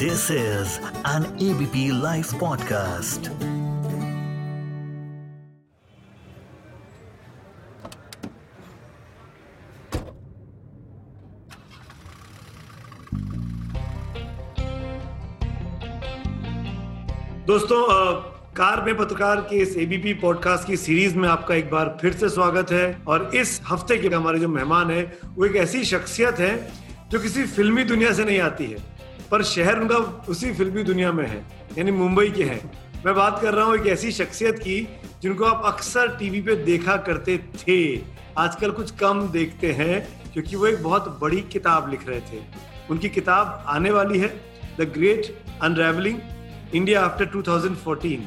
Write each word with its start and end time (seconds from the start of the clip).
This 0.00 0.30
is 0.30 0.78
an 1.04 1.24
ABP 1.36 1.92
Life 1.92 2.30
podcast. 2.32 3.28
दोस्तों 17.46 17.84
car 18.52 18.84
में 18.84 18.96
पत्रकार 18.96 19.40
के 19.40 19.56
इस 19.56 19.76
एबीपी 19.76 20.14
पॉडकास्ट 20.14 20.66
की 20.66 20.76
सीरीज़ 20.76 21.16
में 21.16 21.28
आपका 21.28 21.54
एक 21.54 21.70
बार 21.70 21.98
फिर 22.00 22.12
से 22.12 22.28
स्वागत 22.28 22.72
है 22.72 23.02
और 23.08 23.30
इस 23.34 23.60
हफ़्ते 23.68 23.96
के 23.96 24.08
हमारे 24.08 24.38
जो 24.38 24.48
मेहमान 24.48 24.90
है, 24.90 25.18
वो 25.34 25.46
एक 25.46 25.56
ऐसी 25.56 25.84
शख्सियत 25.84 26.38
है 26.38 26.72
जो 27.10 27.20
किसी 27.20 27.44
फिल्मी 27.44 27.84
दुनिया 27.84 28.12
से 28.12 28.24
नहीं 28.24 28.40
आती 28.40 28.66
है 28.66 28.99
पर 29.30 29.42
शहर 29.44 29.80
उनका 29.80 29.96
उसी 30.28 30.52
फिल्मी 30.52 30.82
दुनिया 30.82 31.12
में 31.12 31.26
है, 31.26 31.44
यानी 31.78 31.90
मुंबई 31.90 32.30
के 32.30 32.44
हैं। 32.44 32.60
मैं 33.06 33.14
बात 33.14 33.40
कर 33.42 33.54
रहा 33.54 33.64
हूँ 33.64 33.76
एक 33.76 33.86
ऐसी 33.86 34.10
शख्सियत 34.12 34.58
की, 34.58 34.80
जिनको 35.22 35.44
आप 35.44 35.62
अक्सर 35.64 36.16
टीवी 36.18 36.40
पे 36.40 36.54
देखा 36.64 36.96
करते 37.06 37.38
थे। 37.58 37.78
आजकल 38.38 38.70
कुछ 38.70 38.90
कम 38.90 39.22
देखते 39.28 39.72
हैं, 39.72 40.00
क्योंकि 40.32 40.56
वो 40.56 40.66
एक 40.66 40.82
बहुत 40.82 41.18
बड़ी 41.20 41.40
किताब 41.52 41.90
लिख 41.90 42.08
रहे 42.08 42.20
थे। 42.22 42.42
उनकी 42.90 43.08
किताब 43.08 43.64
आने 43.68 43.90
वाली 43.90 44.18
है 44.18 44.28
the 44.78 44.90
great 44.94 45.34
unravelling 45.62 46.18
India 46.74 47.00
after 47.00 47.26
2014 47.26 48.20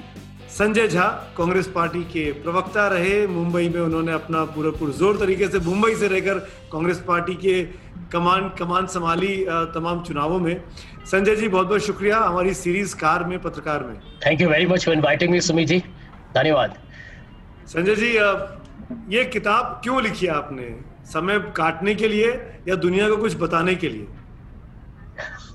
Sanjay 0.50 0.88
Jha, 0.88 1.06
Congress 1.38 1.68
party 1.68 2.04
के 2.06 2.32
प्रवक्ता 2.34 2.88
रहे। 2.88 3.26
मुंबई 3.28 3.70
में 3.70 3.80
उन्होंने 3.82 4.12
अपना 4.12 4.44
पूरा 4.46 4.72
पुरजोर 4.72 5.18
तरीके 5.18 5.48
से 5.48 5.60
मुंबई 5.60 5.96
से 5.96 6.08
रहकर 6.08 6.40
कांग्रेस 6.72 7.00
पार्टी 7.08 7.34
के 7.36 7.64
कमान 8.12 8.50
कमान 8.60 8.86
संभाली 8.86 9.46
तमाम 9.76 10.02
चुनावों 10.04 10.40
में। 10.40 10.62
संजय 11.06 11.36
जी 11.36 11.48
बहुत 11.48 11.68
बहुत 11.68 11.82
शुक्रिया 11.82 12.18
हमारी 12.18 12.54
सीरीज़ 12.54 12.95
कार 12.95 13.23
में 13.23 13.40
पत्रकार 13.40 13.84
में। 13.84 13.95
Thank 14.26 14.42
you 14.42 14.50
very 14.50 14.66
much 14.66 14.86
for 14.86 14.95
inviting 14.95 15.32
me 15.32 15.42
Sumit 15.42 15.68
ji 15.68 15.80
धन्यवाद। 16.36 16.78
संजय 17.68 17.95
जी 17.95 18.12
ये 19.18 19.23
किताब 19.23 19.80
क्यों 19.84 20.02
लिखी 20.04 20.28
आपने? 20.28 20.76
समय 21.06 21.40
काटने 21.56 21.95
के 21.95 22.08
लिए 22.08 22.30
या 22.68 22.76
दुनिया 22.76 23.10
को 23.10 23.18
कुछ 23.18 23.38
बताने 23.38 23.76
के 23.76 23.90
लिए? 23.90 24.08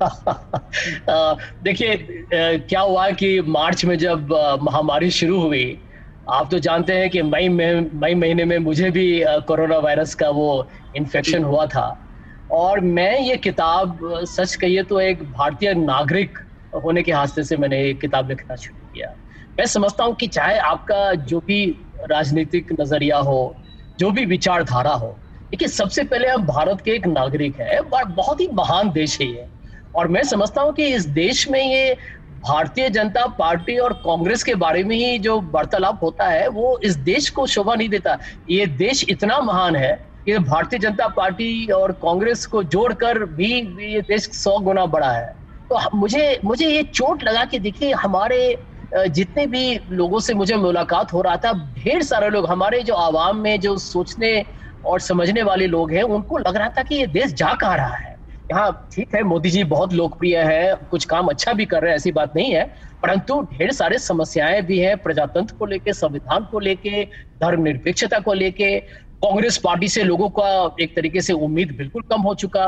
देखिए 1.62 2.24
क्या 2.34 2.80
हुआ 2.80 3.10
कि 3.10 3.40
मार्च 3.40 3.84
में 3.84 3.98
जब 3.98 4.32
महामारी 4.62 5.10
शुरू 5.10 5.40
हुई 5.40 5.78
आप 6.30 6.48
तो 6.50 6.58
जानते 6.58 6.92
हैं 6.92 7.10
कि 7.10 7.22
मई 7.22 7.48
में 7.48 7.90
मई 8.00 8.14
महीने 8.14 8.44
में 8.44 8.58
मुझे 8.58 8.90
भी 8.90 9.24
कोरोना 9.26 9.78
वायरस 9.78 10.14
का 10.14 10.28
वो 10.30 10.68
इन्फेक्शन 10.96 11.44
हुआ 11.44 11.66
था। 11.66 12.07
और 12.50 12.80
मैं 12.80 13.18
ये 13.20 13.36
किताब, 13.36 13.98
सच 14.24 14.54
कहिए 14.56 14.82
तो 14.82 15.00
एक 15.00 15.22
भारतीय 15.22 15.74
नागरिक 15.74 16.38
होने 16.84 17.02
के 17.02 17.12
हादसे 17.12 17.44
से 17.44 17.56
मैंने 17.56 17.82
ये 17.82 17.94
किताब 17.94 18.28
लिखना 18.28 18.56
शुरू 18.56 18.86
किया। 18.86 19.08
मैं 19.58 19.66
समझता 19.66 20.04
हूँ 20.04 20.14
कि 20.14 20.26
चाहे 20.26 20.58
आपका 20.58 21.12
जो 21.14 21.40
भी 21.40 21.64
राजनीतिक 22.10 22.72
नज़रिया 22.80 23.18
हो, 23.18 23.54
जो 23.98 24.10
भी 24.10 24.24
विचारधारा 24.26 24.92
हो, 24.92 25.08
देखिए 25.50 25.68
सबसे 25.68 26.02
पहले 26.04 26.28
हम 26.28 26.46
भारत 26.46 26.80
के 26.80 26.90
एक 26.90 27.06
नागरिक 27.06 27.56
है 27.56 27.80
बहुत 27.84 28.40
ही 28.40 28.48
महान 28.54 28.90
देश 28.90 29.20
है 29.20 29.26
ये। 29.26 29.46
और 29.94 30.08
मैं 30.08 30.22
समझता 30.22 30.62
हूँ 30.62 30.72
कि 30.72 30.86
इस 30.86 31.06
देश 31.08 31.48
में 31.48 31.60
ये 31.60 31.96
भारतीय 32.40 32.88
जनता 32.90 33.26
पार्टी 33.38 33.76
और 33.78 33.92
कांग्रेस 34.04 34.42
के 34.42 34.54
बारे 34.54 34.82
में 34.84 34.96
ही 34.96 35.18
जो 35.18 35.40
वार्तालाप 35.52 36.02
होता 36.02 36.26
है, 36.26 36.48
वो 36.48 36.78
इस 36.84 36.96
देश 36.96 37.28
को 37.30 37.46
शोभा 37.46 37.74
नहीं 37.74 37.88
देता। 37.88 38.18
ये 38.50 38.66
देश 38.66 39.04
इतना 39.08 39.40
महान 39.40 39.76
है 39.76 40.07
कि 40.26 40.38
भारतीय 40.40 40.78
जनता 40.78 41.06
पार्टी 41.08 41.66
और 41.72 41.92
कांग्रेस 42.02 42.44
को 42.46 42.62
जोड़कर 42.64 43.24
भी 43.24 43.52
ये 43.84 44.00
देश 44.02 44.28
सौ 44.32 44.58
गुना 44.58 44.86
बड़ा 44.86 45.10
है। 45.12 45.26
तो 45.70 45.78
मुझे 45.94 46.40
मुझे 46.44 46.68
ये 46.68 46.82
चोट 46.84 47.22
लगा 47.24 47.44
कि 47.44 47.58
देखिए, 47.58 47.92
हमारे 47.92 48.64
जितने 48.92 49.46
भी 49.46 49.78
लोगों 49.90 50.20
से 50.20 50.34
मुझे 50.34 50.56
मुलाकात 50.56 51.12
हो 51.12 51.20
रहा 51.22 51.36
था, 51.36 51.52
ढेर 51.74 52.02
सारे 52.02 52.28
लोग, 52.30 52.46
हमारे 52.46 52.82
जो 52.82 52.94
आवाम 52.94 53.36
में 53.36 53.58
जो 53.60 53.76
सोचने 53.78 54.44
और 54.84 55.00
समझने 55.00 55.42
वाले 55.42 55.66
लोग 55.66 55.92
हैं, 55.92 56.02
उनको 56.02 56.38
लग 56.38 56.56
रहा 56.56 56.68
था 56.68 56.82
कि 56.82 56.94
ये 56.94 57.06
देश 57.08 57.32
जा 57.32 57.52
कहाँ 57.54 57.76
रहा 57.76 57.96
है। 57.96 58.16
यहाँ 58.50 58.88
ठीक 58.92 59.14
है, 59.14 59.22
मोदी 59.22 59.50
जी 59.50 59.64
बहुत 59.64 59.92
लोकप्रिय 59.92 60.38
है, 60.38 60.74
कुछ 60.90 61.04
काम 61.04 61.26
अच्छा 61.28 61.52
भी 61.52 61.64
कर 61.66 61.82
रहे 61.82 61.90
हैं, 61.90 61.96
ऐसी 61.96 62.12
बात 62.12 62.32
नहीं 62.36 62.52
है, 62.52 62.64
परंतु 63.02 63.40
ढेर 63.52 63.72
सारे 63.72 63.98
समस्याएँ 63.98 64.62
भी 64.62 64.78
हैं 64.78 64.96
प्रजातंत्र 64.98 65.54
को 65.58 65.66
लेके, 65.66 65.92
संविधान 65.92 66.44
को 66.44 66.58
लेके, 66.58 67.04
धर्मनिरपेक्षता 67.42 68.18
को 68.18 68.32
लेके 68.32 68.78
कांग्रेस 69.24 69.58
पार्टी 69.58 69.88
से 69.88 70.02
लोगों 70.02 70.28
का 70.28 70.76
एक 70.80 70.96
तरीके 70.96 71.20
से 71.20 71.32
उम्मीद 71.32 71.74
बिल्कुल 71.78 72.02
कम 72.02 72.20
हो 72.20 72.34
चुका 72.34 72.66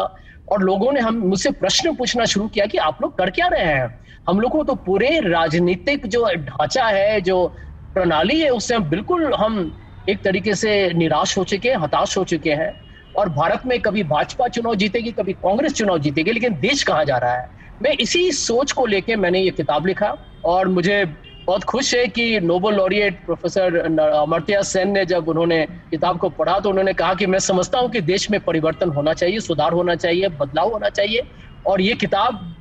और 0.49 0.63
लोगों 0.63 0.93
ने 0.93 1.01
हम 1.01 1.15
मुझसे 1.15 1.51
प्रश्न 1.51 1.95
पूछना 1.95 2.25
शुरू 2.25 2.49
किया 2.49 2.67
कि 2.67 2.79
आप 2.79 2.99
लोग 3.03 3.19
कर 3.19 3.31
क्या 3.31 3.47
रहे 3.47 3.65
हैं? 3.65 4.01
हम 4.29 4.41
लोग 4.41 4.53
को 4.53 4.65
तो 4.65 4.75
पूरे 4.75 5.21
राजनीतिक 5.21 6.07
जो 6.07 6.27
ढांचा 6.35 6.87
है, 6.87 7.21
जो 7.21 7.47
प्रणाली 7.95 8.41
है, 8.41 8.51
उससे 8.51 8.75
हम 8.75 8.85
बिल्कुल 8.85 9.35
हम 9.35 9.79
एक 10.09 10.23
तरीके 10.25 10.55
से 10.55 10.93
निराश 10.95 11.39
हो 11.39 11.45
चुके 11.45 11.69
हैं, 11.69 11.77
हताश 11.77 12.19
हो 12.19 12.25
चुके 12.25 12.51
हैं। 12.51 12.81
और 13.17 13.29
भारत 13.29 13.63
में 13.67 13.81
कभी 13.81 14.03
भाजपा 14.03 14.49
चुनाव 14.49 14.75
जीतेगी, 14.75 15.13
कभी 15.13 15.33
कांग्रेस 15.33 15.73
चुनाव 15.73 15.99
जीतेगी, 15.99 16.33
लेकिन 16.33 16.53
देश 16.61 16.83
कहाँ 16.83 17.05
जा 17.05 17.17
रहा 17.17 17.35
है? 17.35 17.51
मैं 17.83 17.93
इसी 17.93 18.33
सोच 18.33 18.73
को 18.73 18.87
लेके 18.87 19.17
मैंने 19.17 19.41
ये 19.41 19.51
किताब 19.51 19.87
लिखा 19.87 20.17
और 20.45 20.69
मुझे 20.69 21.05
बहुत 21.51 21.65
खुश 21.65 21.95
है 21.95 22.07
कि 22.09 22.25
Nobel 22.41 22.75
laureate 22.75 23.15
professor 23.27 23.77
Amartya 23.77 24.63
Sen 24.65 24.91
ने 24.91 25.05
जब 25.05 25.29
उन्होंने 25.29 25.59
किताब 25.91 26.19
को 26.19 26.29
पढ़ा 26.31 26.59
तो 26.61 26.71
उन्होंने 26.71 26.93
कहा 26.95 27.15
कि 27.15 27.27
मैं 27.27 27.39
समझता 27.39 27.79
हूँ 27.79 27.91
कि 27.91 28.01
देश 28.03 28.31
में 28.31 28.39
परिवर्तन 28.41 28.91
होना 28.91 29.15
चाहिए, 29.15 29.41
सुधार 29.41 29.73
होना 29.73 29.95
चाहिए, 29.97 30.29
बदलाव 30.41 30.71
होना 30.73 30.89
चाहिए। 30.91 31.23
और 31.67 31.81
ये 31.81 31.95
किताब 31.95 32.55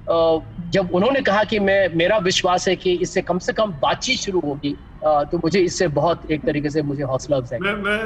जब 0.74 0.90
उन्होंने 0.94 1.22
कहा 1.22 1.44
कि 1.44 1.60
मैं, 1.60 1.96
मेरा 1.96 2.18
विश्वास 2.20 2.68
है 2.68 2.76
कि 2.76 2.94
इससे 2.98 3.22
कम 3.22 3.40
से 3.40 3.54
कम 3.54 3.74
बातचीत 3.82 4.20
शुरू 4.20 4.40
होगी 4.46 4.76
तो 5.04 5.38
मुझे 5.44 5.60
इससे 5.60 5.88
बहुत 5.90 6.32
एक 6.32 6.42
तरीके 6.46 6.70
से 6.70 6.82
मुझे 6.84 7.04
हौसला 7.04 7.40
मैं 7.54 7.74
मैं 7.84 8.00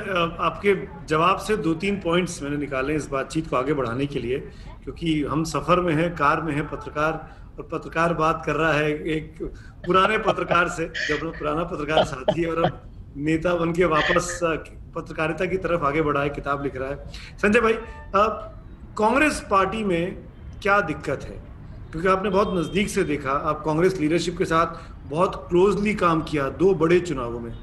आपके 0.47 0.75
जवाब 1.07 1.37
से 1.47 1.57
दो 1.59 1.73
तीन 1.75 1.95
पॉइंट्स 2.01 2.41
मैंने 2.43 2.57
निकाले 2.57 2.95
इस 2.95 3.07
बातचीत 3.11 3.47
को 3.47 3.55
आगे 3.55 3.73
बढ़ाने 3.73 4.05
के 4.07 4.19
लिए, 4.19 4.37
क्योंकि 4.83 5.21
हम 5.23 5.43
सफ़र 5.45 5.79
में 5.79 5.93
हैं, 5.93 6.09
कार 6.15 6.41
में 6.41 6.53
हैं, 6.53 6.67
पत्रकार 6.69 7.42
और 7.57 7.67
पत्रकार 7.71 8.13
बात 8.13 8.43
कर 8.45 8.55
रहा 8.55 8.71
है 8.73 8.91
एक 9.07 9.43
पुराने 9.85 10.17
पत्रकार 10.17 10.69
से 10.69 10.85
जब 11.07 11.25
पुराना 11.39 11.63
पत्रकार 11.63 12.03
साथी 12.03 12.45
और 12.45 12.59
अब 12.59 12.81
नेता 13.17 13.53
बन 13.55 13.73
के 13.73 13.85
वापस 13.85 14.39
पत्रकारिता 14.95 15.45
की 15.45 15.57
तरफ़ 15.57 15.83
आगे 15.83 16.01
बढ़ा 16.01 16.21
है 16.21 16.29
किताब 16.29 16.63
लिख 16.63 16.75
रहा 16.75 16.89
है। 16.89 16.95
संजय 17.41 17.61
भाई 17.61 17.73
अ, 17.73 18.27
कांग्रेस 18.97 19.45
पार्टी 19.51 19.83
में 19.83 20.23
क्या 20.61 20.79
दिक्कत 20.81 21.23
है? 21.23 21.37
क्योंकि 21.93 22.07
आपने 22.07 22.29
बहुत 22.29 22.53
नज़दीक 22.53 22.89
से 22.89 23.03
देखा 23.03 23.31
आप 23.31 23.61
कांग्रेस 23.65 23.99
लीडरशिप 23.99 24.37
के 24.37 24.45
साथ 24.45 25.07
बहुत 25.07 25.35
क्लोजली 25.49 25.93
काम 25.95 26.21
किया 26.21 26.49
दो 26.49 26.73
बड़े 26.75 26.99
चुनावों 26.99 27.39
में। 27.39 27.53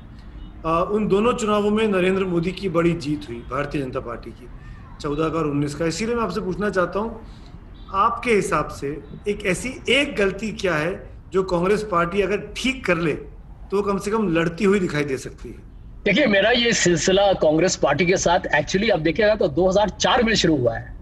आ, 0.66 0.80
उन 0.82 1.06
दोनों 1.08 1.32
चुनावों 1.32 1.70
में 1.70 1.86
नरेंद्र 1.88 2.24
मोदी 2.24 2.52
की 2.52 2.68
बड़ी 2.68 2.92
जीत 2.94 3.28
हुई 3.28 3.38
भारतीय 3.50 3.82
जनता 3.82 4.00
पार्टी 4.00 4.30
की 4.30 4.48
चौदह 5.00 5.28
का 5.28 5.38
और 5.38 5.46
उन्नीस 5.46 5.74
का। 5.74 5.86
इसीलिए 5.86 6.14
मैं 6.14 6.22
आपसे 6.22 6.40
पूछना 6.40 6.70
चाहता 6.70 6.98
हूँ 6.98 7.22
आपके 7.94 8.34
हिसाब 8.34 8.68
से 8.68 8.88
एक 9.28 9.46
ऐसी 9.46 9.68
एक 9.88 10.14
गलती 10.16 10.50
क्या 10.52 10.74
है 10.74 10.92
जो 11.32 11.42
कांग्रेस 11.42 11.82
पार्टी 11.82 12.20
अगर 12.22 12.52
ठीक 12.56 12.84
कर 12.86 12.98
ले 12.98 13.12
तो 13.70 13.82
कम 13.82 13.98
से 13.98 14.10
कम 14.10 14.28
लड़ती 14.28 14.64
हुई 14.64 14.80
दिखाई 14.80 15.04
दे 15.04 15.16
सकती 15.16 15.48
है? 15.48 15.54
देखिए, 16.04 16.26
मेरा 16.26 16.50
ये 16.50 16.72
सिलसिला 16.72 17.32
कांग्रेस 17.32 17.76
पार्टी 17.76 18.06
के 18.06 18.16
साथ 18.16 18.46
एक्चुअली 18.54 18.88
अब 18.88 19.00
देखिएगा 19.00 19.34
तो 19.34 19.48
2004 19.48 20.22
में 20.22 20.34
शुरू 20.34 20.56
हुआ 20.56 20.76
है। 20.76 20.99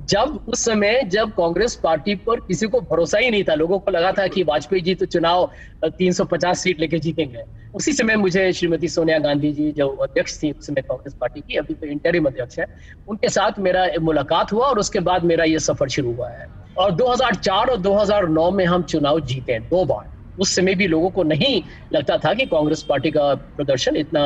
जब 0.00 0.38
उस 0.48 0.64
समय 0.64 1.02
जब 1.06 1.30
कांग्रेस 1.30 1.74
पार्टी 1.74 2.14
पर 2.14 2.40
किसी 2.40 2.66
को 2.66 2.80
भरोसा 2.80 3.18
ही 3.18 3.30
नहीं 3.30 3.44
था, 3.44 3.54
लोगों 3.54 3.78
को 3.78 3.90
लगा 3.90 4.12
था 4.12 4.26
कि 4.26 4.42
वाजपेयी 4.42 4.82
जी 4.82 4.94
तो 4.94 5.06
चुनाव 5.06 5.50
350 5.84 6.62
सीट 6.62 6.80
लेके 6.80 6.98
जीतेंगे। 6.98 7.42
उसी 7.74 7.92
समय 7.92 8.16
मुझे 8.16 8.52
श्रीमती 8.52 8.88
सोनिया 8.88 9.18
गांधी 9.18 9.52
जी 9.52 9.70
जो 9.72 9.88
अध्यक्ष 9.88 10.42
थी 10.42 10.50
उस 10.52 10.66
समय 10.66 10.80
कांग्रेस 10.80 11.14
पार्टी 11.14 11.40
की, 11.40 11.56
अभी 11.56 11.74
तो 11.74 11.86
इंटरिम 11.86 12.26
अध्यक्ष 12.26 12.58
है, 12.58 12.66
उनके 13.08 13.28
साथ 13.28 13.58
मेरा 13.58 13.86
मुलाकात 14.00 14.52
हुआ 14.52 14.66
और 14.66 14.78
उसके 14.78 15.00
बाद 15.00 15.24
मेरा 15.24 15.44
ये 15.44 15.58
सफ़र 15.58 15.88
शुरू 15.88 16.12
हुआ 16.12 16.30
है। 16.30 16.46
और 16.78 16.90
2004 16.92 17.70
और 17.70 17.76
2009 17.76 18.50
में 18.50 18.64
हम 18.64 18.82
चुनाव 18.82 19.20
जीते 19.20 19.58
दो 19.58 19.84
बार। 19.84 20.08
उस 20.38 20.54
समय 20.56 20.74
भी 20.74 20.86
लोगों 20.86 21.10
को 21.10 21.22
नहीं 21.22 21.62
लगता 21.92 22.16
था 22.18 22.34
कि 22.34 22.46
कांग्रेस 22.46 22.82
पार्टी 22.82 23.10
का 23.10 23.34
प्रदर्शन 23.34 23.96
इतना 23.96 24.22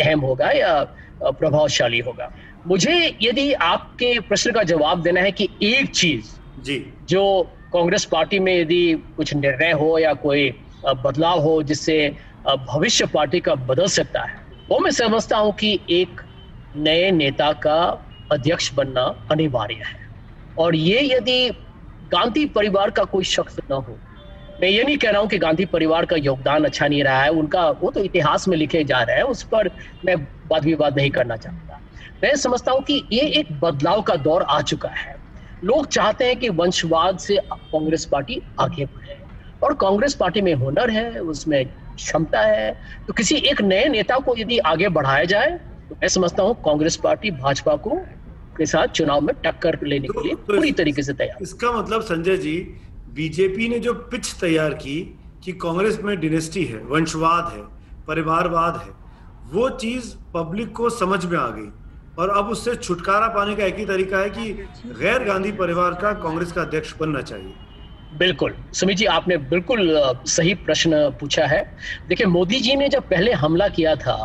अहम 0.00 0.20
होगा 0.20 0.50
या 0.50 0.82
प्रभावशाली 1.22 1.98
होगा। 1.98 2.30
मुझे 2.66 2.94
यदि 3.22 3.52
आपके 3.52 4.18
प्रश्न 4.20 4.52
का 4.52 4.62
जवाब 4.62 5.02
देना 5.02 5.20
है 5.20 5.32
कि 5.32 5.48
एक 5.62 5.90
चीज़ 5.90 6.34
जी। 6.60 6.78
जो 7.08 7.22
कांग्रेस 7.72 8.04
पार्टी 8.04 8.38
में 8.38 8.52
यदि 8.54 8.94
कुछ 9.16 9.34
निर्णय 9.34 9.72
हो 9.72 9.98
या 9.98 10.12
कोई 10.22 10.48
बदलाव 10.86 11.40
हो 11.40 11.62
जिससे 11.62 11.98
भविष्य 12.46 13.06
पार्टी 13.06 13.40
का 13.40 13.54
बदल 13.68 13.86
सकता 13.88 14.22
है 14.22 14.44
वो 14.70 14.78
मैं 14.78 14.90
समझता 14.90 15.36
हूँ 15.36 15.52
कि 15.52 15.78
एक 15.90 16.20
नए 16.74 17.10
नेता 17.10 17.52
का 17.62 17.78
अध्यक्ष 18.30 18.72
बनना 18.74 19.02
अनिवार्य 19.30 19.74
है। 19.74 20.04
और 20.56 20.76
ये 20.76 21.00
यदि 21.12 21.48
गांधी 22.12 22.44
परिवार 22.46 22.90
का 22.90 23.04
कोई 23.04 23.24
शख्स 23.24 23.56
न 23.70 23.74
हो 23.74 23.98
मैं 24.60 24.68
ये 24.68 24.82
नहीं 24.82 24.96
कह 24.98 25.10
रहा 25.10 25.20
हूँ 25.20 25.28
कि 25.28 25.38
गांधी 25.38 25.64
परिवार 25.66 26.06
का 26.06 26.16
योगदान 26.16 26.64
अच्छा 26.64 26.86
नहीं 26.88 27.02
रहा 27.04 27.22
है 27.22 27.30
उनका 27.30 27.68
वो 27.70 27.90
तो 27.90 28.00
इतिहास 28.00 28.46
में 28.48 28.56
लिखे 28.56 28.84
जा 28.84 29.02
रहे 29.02 29.16
हैं 29.16 29.22
उस 29.24 29.42
पर 29.44 29.70
मैं 30.04 30.14
वाद 30.52 30.64
विवाद 30.64 30.96
नहीं 30.96 31.10
करना 31.10 31.36
चाहता। 31.36 31.75
मैं 32.22 32.34
समझता 32.36 32.72
हूँ 32.72 32.82
कि 32.82 33.02
ये 33.12 33.20
एक 33.38 33.52
बदलाव 33.60 34.02
का 34.02 34.14
दौर 34.16 34.42
आ 34.42 34.60
चुका 34.62 34.88
है। 34.88 35.14
लोग 35.64 35.86
चाहते 35.86 36.24
हैं 36.24 36.36
कि 36.36 36.48
वंशवाद 36.50 37.18
से 37.18 37.36
कांग्रेस 37.46 38.04
पार्टी 38.04 38.40
आगे 38.60 38.84
बढ़े 38.86 39.18
और 39.62 39.74
कांग्रेस 39.74 40.14
पार्टी 40.14 40.40
में 40.40 40.52
हुनर 40.54 40.90
है 40.90 41.20
उसमें 41.20 41.64
क्षमता 41.66 42.40
है। 42.40 42.72
तो 43.06 43.12
किसी 43.12 43.36
एक 43.50 43.60
नए 43.62 43.88
नेता 43.88 44.18
को 44.18 44.36
यदि 44.38 44.58
आगे 44.72 44.88
बढ़ाया 44.88 45.24
जाए 45.24 45.50
तो 45.88 45.94
मैं 45.94 46.08
समझता 46.08 46.42
हूँ 46.42 46.54
कांग्रेस 46.64 46.96
पार्टी 46.96 47.30
भाजपा 47.30 47.76
को 47.76 47.98
के 48.56 48.66
साथ 48.66 48.86
चुनाव 48.88 49.20
में 49.20 49.34
टक्कर 49.44 49.78
लेने 49.82 50.06
तो, 50.06 50.12
के 50.12 50.26
लिए 50.26 50.34
तो 50.34 50.42
पूरी 50.46 50.72
तरीके 50.72 51.02
से 51.02 51.12
तैयार। 51.12 51.42
इसका 51.42 51.72
मतलब 51.72 52.02
संजय 52.02 52.36
जी 52.36 52.56
बीजेपी 53.14 53.68
ने 53.68 53.78
जो 53.78 53.94
पिच 53.94 54.32
तैयार 54.40 54.74
की 54.74 55.00
कि 55.44 55.52
कांग्रेस 55.62 55.98
में 56.02 56.18
डिनेस्टी 56.20 56.64
है 56.64 56.78
वंशवाद 56.84 57.52
है 57.52 57.62
परिवारवाद 58.06 58.76
है 58.76 58.94
वो 59.52 59.68
चीज़ 59.78 60.14
पब्लिक 60.34 60.72
को 60.72 60.90
समझ 60.90 61.24
में 61.24 61.38
आ 61.38 61.48
गई। 61.48 61.68
और 62.18 62.30
अब 62.30 62.48
उससे 62.48 62.74
छुटकारा 62.74 63.26
पाने 63.28 63.54
का 63.56 63.64
एक 63.64 63.78
ही 63.78 63.84
तरीका 63.86 64.18
है 64.18 64.30
कि 64.30 64.52
गैर 65.00 65.24
गांधी 65.24 65.52
परिवार 65.52 65.94
का 65.94 66.12
कांग्रेस 66.22 66.52
का 66.52 66.62
अध्यक्ष 66.62 66.94
बनना 67.00 67.20
चाहिए। 67.22 67.52
बिल्कुल। 68.18 68.54
सुमित 68.72 68.96
जी, 68.96 69.04
आपने 69.04 69.36
बिल्कुल 69.36 69.80
सही 70.26 70.54
प्रश्न 70.54 71.10
पूछा 71.20 71.46
है। 71.46 71.62
देखिए, 72.08 72.26
मोदी 72.26 72.60
जी 72.60 72.76
ने 72.76 72.88
जब 72.88 73.08
पहले 73.08 73.32
हमला 73.34 73.68
किया 73.68 73.94
था 73.96 74.16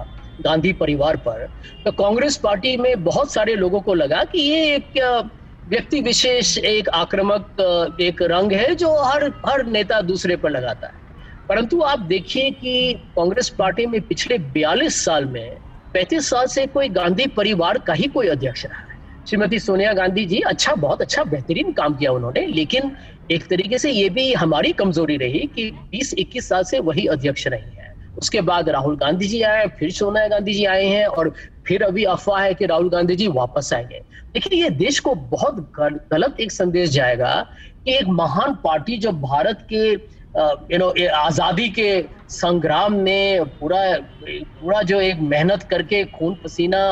गांधी 0.42 0.72
परिवार 0.74 1.18
पर 1.18 1.50
तो 1.86 1.92
कांग्रेस 1.92 2.38
पार्टी 2.38 2.76
में 2.78 3.04
बहुत 3.04 3.32
सारे 3.34 3.56
लोगों 3.56 3.82
को 3.82 3.94
लगा 3.94 4.24
कि 4.24 4.40
ये 4.40 4.76
एक 4.76 5.30
व्यक्ति 5.68 6.00
विशेष, 6.02 6.58
एक 6.58 6.90
आक्रामक 6.90 7.98
एक 8.02 8.22
रंग 8.22 8.52
है 8.52 8.74
जो 8.76 8.96
हर 9.04 9.24
हर 9.46 9.66
नेता 9.66 10.02
दूसरे 10.02 10.36
पर 10.36 10.50
लगाता 10.50 10.88
है। 10.88 10.94
परंतु 11.50 11.82
आप 11.82 12.00
देखिए 12.00 12.50
कि 12.52 12.94
कांग्रेस 13.16 13.50
पार्टी 13.50 13.86
में 13.86 14.00
पिछले 14.02 14.38
42 14.54 15.04
साल 15.06 15.26
में 15.26 15.58
35 15.94 16.30
साल 16.30 16.46
से 16.48 16.66
कोई 16.68 16.90
गांधी 16.90 17.26
परिवार 17.28 17.78
का 17.78 17.94
ही 17.94 18.08
कोई 18.08 18.28
अध्यक्ष 18.28 18.66
रहा 18.66 18.80
है। 18.80 19.00
श्रीमती 19.30 19.60
सोनिया 19.60 19.94
गांधी 19.94 20.26
जी 20.26 20.40
अच्छा 20.40 20.74
बहुत 20.76 21.02
अच्छा 21.02 21.24
बेहतरीन 21.24 21.72
काम 21.72 21.94
किया 21.94 22.12
उन्होंने, 22.12 22.46
लेकिन 22.46 22.92
एक 23.32 23.48
तरीके 23.48 23.78
से 23.78 23.92
ये 23.92 24.10
भी 24.10 24.34
हमारी 24.34 24.72
कमज़ोरी 24.72 25.18
रही 25.18 25.40
कि 25.56 25.70
20-21 25.92 26.50
साल 26.50 26.64
से 26.64 26.80
वही 26.80 27.06
अध्यक्ष 27.06 27.48
रही 27.48 27.76
है। 27.78 27.90
उसके 28.18 28.42
बाद 28.42 28.70
राहुल 28.70 28.96
गांधी 28.98 29.28
जी 29.28 29.42
आए, 29.42 29.68
फिर 29.68 29.92
सोनिया 29.92 30.28
गांधी 30.28 30.54
जी 30.54 30.66
आए 30.66 30.86
हैं 30.86 31.06
और 31.06 31.34
फिर 31.66 31.84
अभी 31.84 32.04
अफवाह 32.04 32.44
है 32.44 32.54
कि 32.54 32.66
राहुल 32.66 32.90
गांधी 32.90 33.16
जी 33.16 33.28
वापस 33.28 33.74
आएँगे। 33.74 34.02
लेकिन 34.36 34.54
ये 34.54 34.70
देश 34.70 35.00
को 35.00 35.14
बहुत 35.16 35.72
गलत 35.80 36.40
एक 36.40 36.52
संदेश 36.52 36.90
जाएगा 36.90 37.34
कि 37.86 37.94
एक 37.94 38.08
महान 38.08 38.54
पार्टी 38.64 38.98
जो 38.98 39.12
भारत 39.12 39.68
के 39.74 39.96
यू 40.34 40.78
नो 40.78 40.90
आज़ादी 41.16 41.68
के 41.70 41.90
संग्राम 42.32 42.94
में 42.98 43.46
पूरा 43.60 43.82
पूरा 44.28 44.82
जो 44.82 45.00
एक 45.02 45.20
मेहनत 45.22 45.64
करके 45.64 46.04
खून 46.12 46.36
पसीना 46.44 46.84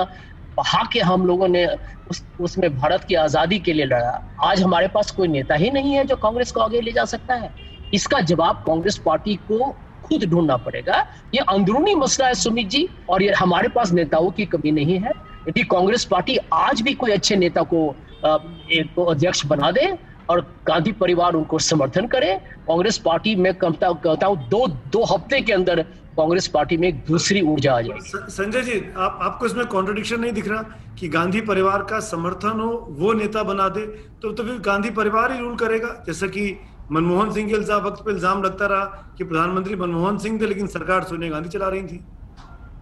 बहा 0.58 0.82
के 0.94 1.00
हम 1.00 1.26
लोगों 1.26 1.48
ने 1.48 1.66
उस, 2.12 2.24
उसमें 2.42 2.78
भारत 2.78 3.04
की 3.04 3.16
आज़ादी 3.16 3.60
के 3.60 3.74
लिए 3.74 3.86
लड़ा। 3.86 4.38
आज 4.44 4.62
हमारे 4.62 4.88
पास 4.88 5.12
कोई 5.12 5.28
नेता 5.28 5.56
ही 5.56 5.70
नहीं 5.72 5.94
है 5.94 6.04
जो 6.06 6.16
कांग्रेस 6.18 6.52
को 6.52 6.62
आगे 6.62 6.82
ले 6.82 6.92
जा 6.92 7.06
सकता 7.06 7.36
है। 7.36 7.54
इसका 7.94 8.20
जवाब 8.22 8.64
कांग्रेस 8.68 8.98
पार्टी 8.98 9.36
को 9.48 9.72
खुद 10.04 10.24
ढूंढना 10.24 10.58
पड़ेगा। 10.58 11.00
ये 11.34 11.42
अंदरूनी 11.50 11.96
मसला 11.96 12.28
है 12.28 12.34
सुमित 12.34 12.70
जी, 12.70 12.88
और 13.10 13.24
ये 13.24 13.32
हमारे 13.34 13.68
पास 13.70 13.92
नेताओं 13.94 14.30
की 14.32 14.46
कमी 14.48 14.72
नहीं 14.72 15.00
है। 15.00 15.12
यदि 15.48 15.64
कांग्रेस 15.72 16.06
पार्टी 16.06 16.38
आज 16.54 16.82
भी 16.82 16.94
कोई 16.94 17.12
अच्छे 17.12 17.36
नेता 17.36 17.62
को 17.74 17.88
एक 18.26 19.00
अध्यक्ष 19.00 19.46
बना 19.46 19.72
दे 19.72 19.88
और 20.30 20.42
गांधी 20.68 20.92
परिवार 20.94 21.34
उनको 21.34 21.60
समर्थन 21.60 22.08
करे। 22.08 22.36
कांग्रेस 22.68 22.98
पार्टी 22.98 23.36
में 23.36 23.54
कहता 23.56 23.92
कहता 23.94 24.28
हूँ, 24.28 24.38
दो 24.50 24.68
दो 24.68 25.04
हफ़्ते 25.06 25.42
के 25.42 25.54
अंदर 25.54 25.82
कांग्रेस 26.18 26.48
पार्टी 26.48 26.78
में 26.78 26.88
एक 26.88 27.04
दूसरी 27.06 27.42
ऊर्जा 27.44 27.74
आ 27.74 27.82
जाएगी। 27.82 28.32
संजय 28.32 28.62
जी, 28.62 28.80
आप, 28.98 29.20
आपको 29.22 29.46
इसमें 29.46 29.66
कॉन्ट्रोडिक्शन 29.68 30.20
नहीं 30.20 30.32
दिख 30.34 30.48
रहा 30.48 30.62
कि 31.00 31.08
गांधी 31.10 31.42
परिवार 31.42 31.84
का 31.84 32.00
समर्थन 32.02 32.60
हो, 32.60 32.72
वो 32.90 33.14
नेता 33.14 33.44
बना 33.44 33.68
दे 33.70 33.86
तो 34.22 34.32
तो 34.32 34.44
फिर 34.44 34.60
गांधी 34.62 34.90
परिवार 34.92 35.32
ही 35.32 35.40
रूल 35.40 35.56
करेगा। 35.58 36.04
जैसा 36.08 36.28
कि 36.28 36.56
मनमोहन 36.92 37.32
सिंह 37.34 37.50
के 37.50 37.56
इल्ज़ाम, 37.56 37.82
वक्त 37.84 38.04
पे 38.06 38.12
इल्ज़ाम 38.12 38.44
लगता 38.44 38.66
रहा 38.66 38.86
कि 39.18 39.24
प्रधानमंत्री 39.24 39.76
मनमोहन 39.76 40.18
सिंह 40.18 40.40
थे, 40.42 40.48
लेकिन 40.48 40.68
सरकार 40.68 41.04
सोनिया 41.04 41.32
गांधी 41.32 41.50
चला 41.50 41.68
रही 41.70 41.84
थी। 41.84 42.04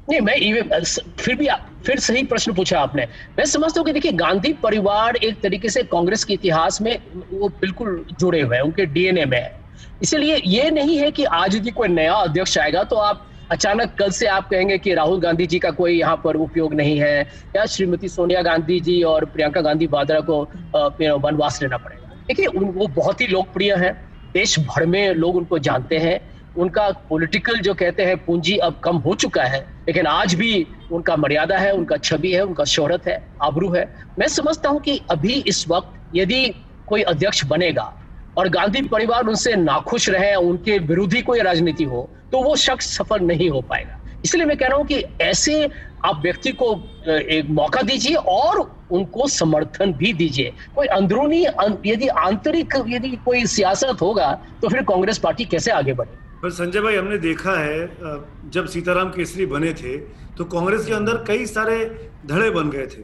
नहीं, 0.08 0.22
मैं 0.22 0.84
फिर 1.18 1.36
भी 1.36 1.48
फिर 1.86 2.00
सही 2.00 2.24
प्रश्न 2.24 2.54
पूछा 2.54 2.80
आपने। 2.80 3.06
मैं 3.38 3.46
समझता 3.46 3.80
हूँ 3.80 3.86
कि 3.86 3.94
देखिए, 3.94 4.12
गांधी 4.14 4.52
परिवार 4.54 5.16
एक 5.18 5.42
तरीके 5.42 5.70
से 5.70 5.84
कांग्रेस 5.86 6.24
के 6.24 6.34
इतिहास 6.34 6.82
में 6.82 6.98
वो 7.32 7.50
बिल्कुल 7.62 8.06
जुड़े 8.20 8.42
हुए 8.42 8.56
हैं, 8.56 8.64
उनके 8.64 8.86
डीएनए 8.88 9.26
में 9.26 9.38
है। 9.38 9.56
इसलिए 10.04 10.42
ये 10.46 10.70
नहीं 10.72 10.98
है 10.98 11.12
कि 11.12 11.24
आज 11.26 11.56
यदि 11.56 11.72
कोई 11.72 11.88
नया 11.90 12.14
अध्यक्ष 12.14 12.58
आएगा 12.58 12.84
तो 12.84 12.96
आप 12.98 13.26
अचानक 13.52 13.94
कल 14.00 14.10
से 14.12 14.26
आप 14.28 14.50
कहेंगे 14.50 14.78
कि 14.78 14.94
राहुल 14.94 15.20
गांधी 15.22 15.46
जी 15.48 15.60
का 15.60 15.70
कोई 15.72 15.98
यहाँ 16.00 16.22
पर 16.24 16.36
उपयोग 16.38 16.74
नहीं 16.74 16.98
है, 17.00 17.28
या 17.56 17.66
श्रीमती 17.66 18.08
सोनिया 18.10 18.42
गांधी 18.42 18.80
जी 18.80 19.02
और 19.04 19.26
प्रियंका 19.28 19.62
गांधी 19.62 19.88
वाड्रा 19.88 20.20
को 20.22 20.42
वनवास 21.20 21.62
लेना 21.62 21.78
पड़ेगा। 21.78 22.16
देखिए 22.28 22.48
वो 22.48 22.88
बहुत 22.88 23.22
ही 23.22 23.28
लोकप्रिय 23.28 23.74
है, 23.76 23.92
देश 24.34 24.58
भर 24.62 24.86
में 24.86 25.14
लोग 25.16 25.36
उनको 25.36 25.60
जानते 25.60 25.98
हैं। 25.98 26.20
उनका 26.58 26.90
पॉलिटिकल 27.10 27.60
जो 27.60 27.74
कहते 27.74 28.06
हैं 28.06 28.18
पूंजी 28.26 28.56
अब 28.60 28.80
कम 28.84 28.98
हो 28.98 29.14
चुका 29.16 29.44
है, 29.44 29.60
लेकिन 29.88 30.08
आज 30.08 30.34
भी 30.36 30.66
उनका 30.92 31.16
मर्यादा 31.18 31.58
है, 31.58 31.72
उनका 31.72 31.98
छवि 32.00 32.32
है, 32.32 32.42
उनका 32.42 32.64
शोहरत 32.66 33.08
है, 33.08 33.22
आबरू 33.44 33.70
है। 33.72 33.86
मैं 34.20 34.28
समझता 34.30 34.70
हूँ 34.70 34.82
कि 34.82 35.00
अभी 35.12 35.34
इस 35.48 35.68
वक्त 35.70 36.16
यदि 36.16 36.46
कोई 36.88 37.02
अध्यक्ष 37.04 37.46
बनेगा 37.46 37.94
और 38.38 38.50
गांधी 38.50 38.82
परिवार 38.88 39.28
उनसे 39.28 39.56
नाखुश 39.58 40.10
रहे, 40.10 40.34
उनके 40.36 40.78
विरोधी 40.80 41.22
कोई 41.22 41.40
राजनीति 41.42 41.84
हो 41.86 42.10
तो 42.32 42.42
वो 42.44 42.56
शख्स 42.58 42.98
सफल 42.98 43.24
नहीं 43.24 43.50
हो 43.50 43.62
पाएगा। 43.62 44.00
इसलिए 44.26 44.46
मैं 44.46 44.58
कह 44.58 44.68
रहा 44.68 44.78
हूँ 44.78 44.86
कि 44.86 45.04
ऐसे 45.22 45.70
आप 46.06 46.22
व्यक्ति 46.24 46.52
को 46.54 46.74
एक 47.08 47.50
मौका 47.50 47.82
दीजिए 47.82 48.16
और 48.16 48.60
उनको 48.92 49.28
समर्थन 49.30 49.94
भी 49.94 50.12
दीजिए। 50.14 50.54
कोई 50.76 50.88
अंदरूनी 50.88 51.44
यदि 51.86 52.08
आंतरिक 52.08 52.74
यदि 52.88 53.10
कोई 53.26 53.46
सियासत 53.48 54.02
होगा 54.02 54.32
तो 54.62 54.70
फिर 54.70 54.82
कांग्रेस 54.84 55.18
पार्टी 55.18 55.46
कैसे 55.46 55.72
आगे 55.72 55.94
बढ़े 55.94 56.26
पर 56.42 56.50
संजय 56.52 56.82
भाई 56.82 56.96
हमने 56.96 57.18
देखा 57.18 57.52
है 57.52 58.50
जब 58.52 58.66
सीताराम 58.68 59.10
केसरी 59.10 59.46
बने 59.48 59.74
थे 59.74 59.98
तो 60.38 60.46
कांग्रेस 60.46 60.86
के 60.86 60.94
अंदर 60.94 61.24
कई 61.28 61.46
सारे 61.46 61.78
धड़े 62.26 62.50
बन 62.50 62.70
गए 62.70 62.86
थे। 62.88 63.02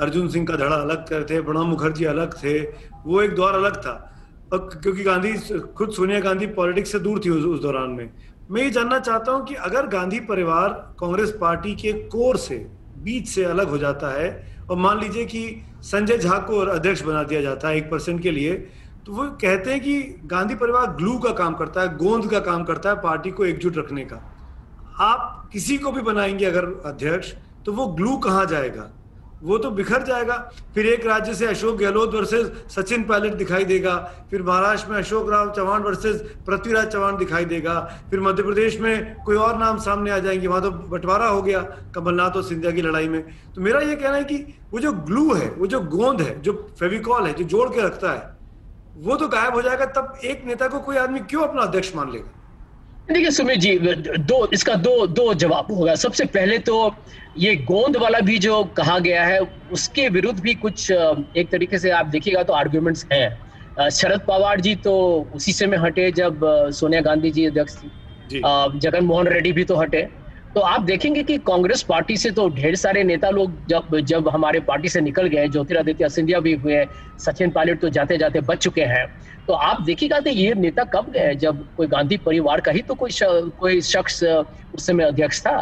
अर्जुन 0.00 0.28
सिंह 0.28 0.46
का 0.46 0.56
धड़ा 0.56 0.76
अलग 0.76 1.28
थे 1.30 1.40
प्रणब 1.42 1.66
मुखर्जी 1.66 2.04
अलग 2.06 2.34
थे 2.34 2.58
वो 3.06 3.20
एक 3.22 3.34
दौर 3.34 3.52
अलग 3.54 3.76
था। 3.76 3.94
और 4.52 4.58
क्योंकि 4.72 5.02
गांधी 5.04 5.32
खुद 5.76 5.90
सोनिया 5.92 6.20
गांधी 6.20 6.46
पॉलिटिक्स 6.56 6.92
से 6.92 6.98
दूर 6.98 7.20
थी 7.24 7.30
उस, 7.30 7.44
उस 7.44 7.60
दौरान 7.60 7.90
में। 7.90 8.10
मैं 8.50 8.62
ये 8.62 8.70
जानना 8.70 8.98
चाहता 9.00 9.32
हूँ 9.32 9.44
कि 9.46 9.54
अगर 9.54 9.86
गांधी 9.88 10.20
परिवार 10.22 10.68
कांग्रेस 11.00 11.36
पार्टी 11.40 11.74
के 11.74 11.92
कोर 12.08 12.36
से 12.38 12.56
बीच 13.04 13.28
से 13.28 13.44
अलग 13.44 13.68
हो 13.68 13.78
जाता 13.78 14.10
है 14.12 14.28
और 14.70 14.76
मान 14.76 15.00
लीजिए 15.00 15.24
कि 15.26 15.62
संजय 15.82 16.18
झा 16.18 16.38
को 16.48 16.58
अध्यक्ष 16.60 17.02
बना 17.02 17.22
दिया 17.22 17.40
जाता 17.40 17.68
है 17.68 17.76
एक 17.76 17.90
परसेंट 17.90 18.22
के 18.22 18.30
लिए 18.30 18.52
तो 19.06 19.12
वो 19.12 19.24
कहते 19.40 19.70
हैं 19.70 19.80
कि 19.80 20.20
गांधी 20.26 20.54
परिवार 20.54 20.86
ग्लू 20.86 21.18
का 21.18 21.30
काम 21.30 21.54
करता 21.54 21.80
है, 21.80 21.96
गोंद 21.96 22.30
का 22.30 22.38
काम 22.40 22.64
करता 22.64 22.90
है 22.90 22.96
पार्टी 22.96 23.30
को 23.30 23.44
एकजुट 23.44 23.76
रखने 23.78 24.04
का। 24.04 24.16
आप 25.00 25.48
किसी 25.52 25.78
को 25.78 25.92
भी 25.92 26.02
बनाएँगे 26.02 26.44
अगर 26.44 26.64
अध्यक्ष 26.84 27.32
तो 27.66 27.72
वो 27.72 27.86
ग्लू 27.86 28.16
कहाँ 28.16 28.46
जाएगा? 28.46 28.90
वो 29.42 29.58
तो 29.58 29.70
बिखर 29.70 30.02
जाएगा। 30.02 30.36
फिर 30.74 30.86
एक 30.86 31.06
राज्य 31.06 31.34
से 31.34 31.46
अशोक 31.46 31.76
गहलोत 31.78 32.14
वर्सेस 32.14 32.50
सचिन 32.76 33.02
पायलट 33.04 33.34
दिखाई 33.34 33.64
देगा। 33.64 33.96
फिर 34.30 34.42
महाराष्ट्र 34.42 34.90
में 34.90 34.98
अशोक 34.98 35.30
राव 35.30 35.52
चौहान 35.52 35.82
वर्सेस 35.82 36.20
पृथ्वीराज 36.46 36.92
चौहान 36.92 37.16
दिखाई 37.16 37.44
देगा। 37.44 37.80
फिर 38.10 38.20
मध्य 38.20 38.42
प्रदेश 38.42 38.80
में 38.80 39.22
कोई 39.24 39.36
और 39.36 39.58
नाम 39.58 39.78
सामने 39.78 40.10
आ 40.10 40.18
जाएँगे। 40.18 40.46
वहाँ 40.46 40.62
तो 40.62 40.70
बंटवारा 40.70 41.26
हो 41.26 41.42
गया 41.42 41.60
कमलनाथ 41.94 42.30
और 42.30 42.42
सिंधिया 42.42 42.72
की 42.72 42.82
लड़ाई 42.82 43.08
में। 43.08 43.22
तो 43.54 43.60
मेरा 43.60 43.80
ये 43.80 43.96
कहना 43.96 44.16
है 44.16 44.24
कि 44.24 44.54
वो 44.72 44.78
जो 44.78 44.92
ग्लू 44.92 45.34
है, 45.34 45.50
वो 45.50 45.66
जो 45.66 45.80
गोंद 45.80 46.20
है, 46.20 46.40
जो 46.42 46.52
फेविकॉल 46.80 47.26
है, 47.26 47.34
जो 47.34 47.44
जोड़ 47.44 47.68
के 47.68 47.82
रखता 47.82 48.12
है 48.12 48.35
वो 48.96 49.16
तो 49.16 49.28
गायब 49.28 49.54
हो 49.54 49.62
जाएगा 49.62 49.86
तब 49.92 50.18
एक 50.24 50.44
नेता 50.46 50.66
को 50.68 50.78
कोई 50.80 50.96
आदमी 50.96 51.20
क्यों 51.20 51.42
अपना 51.42 51.62
अध्यक्ष 51.62 51.94
मान 51.96 52.12
लेगा? 52.12 52.32
देखिए 53.08 53.30
सुमित 53.30 53.58
जी 53.60 53.78
दो 53.78 54.46
इसका 54.52 54.74
दो 54.76 55.06
दो 55.08 55.32
जवाब 55.34 55.72
होगा। 55.72 55.94
सबसे 55.94 56.24
पहले 56.26 56.58
तो 56.60 56.94
ये 57.38 57.54
गोंद 57.62 57.96
वाला 57.96 58.20
भी 58.20 58.38
जो 58.38 58.62
कहा 58.76 58.98
गया 58.98 59.24
है 59.24 59.40
उसके 59.72 60.08
विरुद्ध 60.08 60.38
भी 60.40 60.54
कुछ 60.56 60.90
एक 60.90 61.48
तरीके 61.52 61.78
से 61.78 61.90
आप 61.92 62.06
देखिएगा 62.06 62.42
तो 62.42 62.52
आर्ग्यूमेंट्स 62.54 63.06
हैं। 63.12 63.88
शरद 63.90 64.20
पवार 64.28 64.60
जी 64.60 64.74
तो 64.84 64.94
उसी 65.34 65.52
समय 65.52 65.76
हटे 65.76 66.10
जब 66.12 66.40
सोनिया 66.74 67.00
गांधी 67.02 67.30
जी 67.30 67.46
अध्यक्ष 67.46 67.76
थी। 67.76 67.90
जगन 68.80 69.04
मोहन 69.04 69.26
रेड्डी 69.28 69.52
भी 69.52 69.64
तो 69.64 69.76
हटे। 69.76 70.02
तो 70.56 70.60
आप 70.62 70.82
देखेंगे 70.82 71.22
कि 71.22 71.36
कांग्रेस 71.38 71.82
पार्टी 71.82 72.16
से 72.16 72.30
तो 72.30 72.48
ढेर 72.48 72.74
सारे 72.76 73.02
नेता 73.04 73.30
लोग 73.30 73.56
जब 73.68 73.96
जब 74.00 74.28
हमारे 74.28 74.60
पार्टी 74.60 74.88
से 74.88 75.00
निकल 75.00 75.26
गए 75.28 75.48
ज्योतिरादित्य 75.48 76.08
सिंधिया 76.08 76.38
भी 76.40 76.52
हुए 76.54 76.84
सचिन 77.20 77.50
पायलट 77.50 77.80
तो 77.80 77.88
जाते 77.88 78.16
जाते 78.18 78.40
बच 78.40 78.58
चुके 78.58 78.84
हैं। 78.84 79.06
तो 79.48 79.52
आप 79.52 79.82
देखिएगा 79.82 80.20
तो 80.20 80.30
ये 80.30 80.54
नेता 80.54 80.84
कब 80.94 81.10
गए? 81.10 81.34
जब 81.34 81.64
कोई 81.76 81.86
गांधी 81.86 82.16
परिवार 82.16 82.60
का 82.60 82.72
ही 82.72 82.82
तो 82.82 82.94
कोई 82.94 83.10
श, 83.10 83.22
कोई 83.58 83.80
शख्स 83.82 84.22
उस 84.24 84.86
समय 84.86 85.04
अध्यक्ष 85.04 85.40
था। 85.40 85.60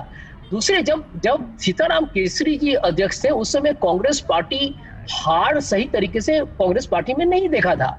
दूसरे 0.51 0.83
जब 0.83 1.05
जब 1.25 1.57
सीताराम 1.59 2.05
केसरी 2.15 2.57
जी 2.59 2.75
अध्यक्ष 2.75 3.25
थे 3.25 3.31
उस 3.33 3.53
समय 3.53 3.73
कांग्रेस 3.83 4.21
पार्टी 4.29 4.75
हार 5.13 5.61
सही 5.63 5.89
तरीके 5.93 6.21
से 6.21 6.41
कांग्रेस 6.41 6.87
पार्टी 6.87 7.15
में 7.15 7.27
नहीं 7.27 7.49
देखा 7.49 7.75
था। 7.75 7.93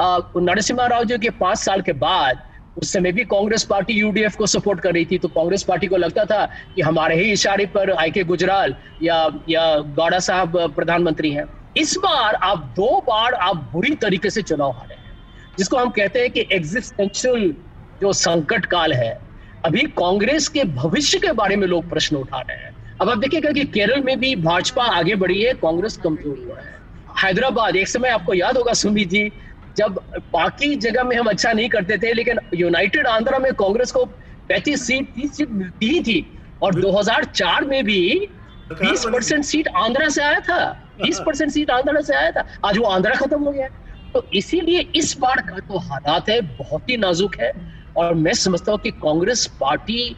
नरसिम्हा 0.00 0.86
राव 0.86 1.04
जी 1.04 1.18
के 1.18 1.30
पाँच 1.30 1.58
साल 1.58 1.80
के 1.80 1.92
बाद 2.02 2.42
उस 2.82 2.92
समय 2.92 3.12
भी 3.12 3.24
कांग्रेस 3.24 3.64
पार्टी 3.64 3.92
यूडीएफ 3.92 4.36
को 4.36 4.46
सपोर्ट 4.46 4.80
कर 4.80 4.92
रही 4.92 5.04
थी 5.04 5.18
तो 5.18 5.28
कांग्रेस 5.28 5.62
पार्टी 5.62 5.86
को 5.86 5.96
लगता 5.96 6.24
था 6.24 6.44
कि 6.74 6.82
हमारे 6.82 7.16
ही 7.16 7.32
इशारे 7.32 7.66
पर 7.66 7.90
आई 7.92 8.10
के 8.10 8.24
गुजराल 8.24 8.74
या 9.02 9.16
या 9.48 9.64
गौड़ा 9.96 10.18
साहब 10.18 10.56
प्रधानमंत्री 10.74 11.30
हैं। 11.30 11.44
इस 11.76 11.96
बार 11.98 12.34
आप 12.34 12.72
दो 12.76 12.88
बार 13.08 13.34
आप 13.34 13.56
बुरी 13.72 13.94
तरीके 13.96 14.30
से 14.30 14.42
चुनाव 14.42 14.70
हारे 14.70 14.94
हैं, 14.94 15.12
जिसको 15.58 15.76
हम 15.76 15.90
कहते 15.90 16.20
हैं 16.20 16.30
कि 16.30 16.46
एग्जिस्टेंशियल 16.52 17.54
जो 18.02 18.12
संकट 18.14 18.66
काल 18.66 18.92
है, 18.92 19.18
अभी 19.64 19.82
कांग्रेस 19.98 20.48
के 20.48 20.64
भविष्य 20.64 21.18
के 21.18 21.32
बारे 21.34 21.56
में 21.56 21.66
लोग 21.66 21.88
प्रश्न 21.90 22.16
उठा 22.16 22.40
रहे 22.40 22.56
हैं। 22.56 22.74
अब 23.00 23.10
आप 23.10 23.18
देखिएगा 23.18 23.50
कि 23.52 23.64
केरल 23.66 24.02
में 24.02 24.18
भी 24.20 24.34
भाजपा 24.38 24.84
आगे 24.94 25.14
बढ़ी 25.16 25.42
है, 25.42 25.52
कांग्रेस 25.54 25.96
कमज़ोर 25.96 26.44
हुआ 26.46 26.56
है। 26.56 26.78
हैदराबाद, 27.18 27.76
एक 27.76 27.88
समय 27.88 28.08
आपको 28.08 28.34
याद 28.34 28.56
होगा 28.56 28.72
सुमित 28.74 29.08
जी 29.08 29.30
जब 29.76 30.00
बाकी 30.32 30.74
जगह 30.76 31.04
में 31.04 31.16
हम 31.16 31.26
अच्छा 31.26 31.52
नहीं 31.52 31.68
करते 31.68 31.98
थे 31.98 32.12
लेकिन 32.12 32.38
यूनाइटेड 32.54 33.06
आंध्रा 33.06 33.38
में 33.38 33.54
कांग्रेस 33.54 33.92
को 33.92 34.04
पैंतीस 34.48 34.86
सीट 34.86 35.14
तीस 35.14 35.36
सीट 35.36 35.50
मिलती 35.50 35.88
ही 35.88 36.00
थी। 36.00 36.38
और 36.62 36.74
2004 36.74 37.64
में 37.64 37.84
भी 37.84 38.28
20 38.72 39.04
परसेंट 39.04 39.44
सीट 39.44 39.68
आंध्रा 39.68 40.08
से 40.08 40.22
आया 40.22 40.40
था। 40.40 40.90
20 41.02 41.20
परसेंट 41.20 41.50
सीट 41.50 41.70
आंध्रा 41.70 42.00
से 42.00 42.14
आया 42.14 42.30
था। 42.30 42.46
आज 42.64 42.78
वो 42.78 42.84
आंध्रा 42.84 43.14
खत्म 43.14 43.44
हो 43.44 43.50
गया 43.50 43.64
है। 43.64 43.70
तो 44.14 44.26
इसीलिए 44.34 44.80
इस 44.80 45.18
बार 45.18 45.40
का 45.40 45.58
तो 45.58 45.78
हालात 45.78 46.28
है 46.28 46.40
बहुत 46.40 46.90
ही 46.90 46.96
नाजुक 46.96 47.36
है। 47.40 47.52
और 47.96 48.14
मैं 48.14 48.32
समझता 48.32 48.72
हूँ 48.72 48.80
कि 48.80 48.90
कांग्रेस 48.90 49.46
पार्टी 49.46 50.16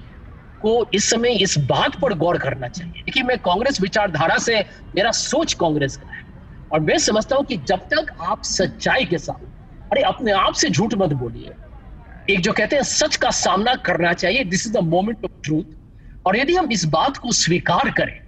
को 0.62 0.86
इस 0.94 1.10
समय 1.10 1.28
इस 1.28 1.58
बात 1.58 2.00
पर 2.00 2.14
गौर 2.14 2.38
करना 2.38 2.68
चाहिए। 2.68 2.92
देखिए 2.92 3.22
मैं 3.22 3.38
कांग्रेस 3.38 3.80
विचारधारा 3.80 4.38
से 4.38 4.64
मेरा 4.94 5.10
सोच 5.10 5.52
कांग्रेस 5.52 5.96
का 5.96 6.14
है। 6.14 6.31
और 6.72 6.80
मैं 6.80 6.98
समझता 6.98 7.36
हूँ 7.36 7.44
कि 7.44 7.56
जब 7.56 7.78
तक 7.78 8.06
आप 8.20 8.42
सच्चाई 8.42 9.04
के 9.04 9.18
साथ 9.18 9.90
अरे 9.92 10.02
अपने 10.02 10.32
आप 10.32 10.54
से 10.54 10.70
झूठ 10.70 10.94
मत 10.94 11.12
बोलिए। 11.12 11.50
एक 12.30 12.40
जो 12.40 12.52
कहते 12.52 12.76
हैं 12.76 12.82
सच 12.82 13.16
का 13.16 13.30
सामना 13.30 13.74
करना 13.74 14.12
चाहिए। 14.12 14.44
This 14.44 14.66
is 14.66 14.72
the 14.72 14.76
moment 14.76 15.24
of 15.24 15.32
truth 15.44 16.26
और 16.26 16.36
यदि 16.36 16.54
हम 16.54 16.72
इस 16.72 16.84
बात 16.84 17.16
को 17.16 17.32
स्वीकार 17.32 17.90
करें 17.90 18.18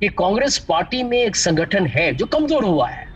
कि 0.00 0.08
कांग्रेस 0.08 0.58
पार्टी 0.58 1.02
में 1.02 1.18
एक 1.18 1.36
संगठन 1.36 1.86
है 1.86 2.12
जो 2.14 2.26
कमज़ोर 2.26 2.64
हुआ 2.64 2.88
है 2.88 3.06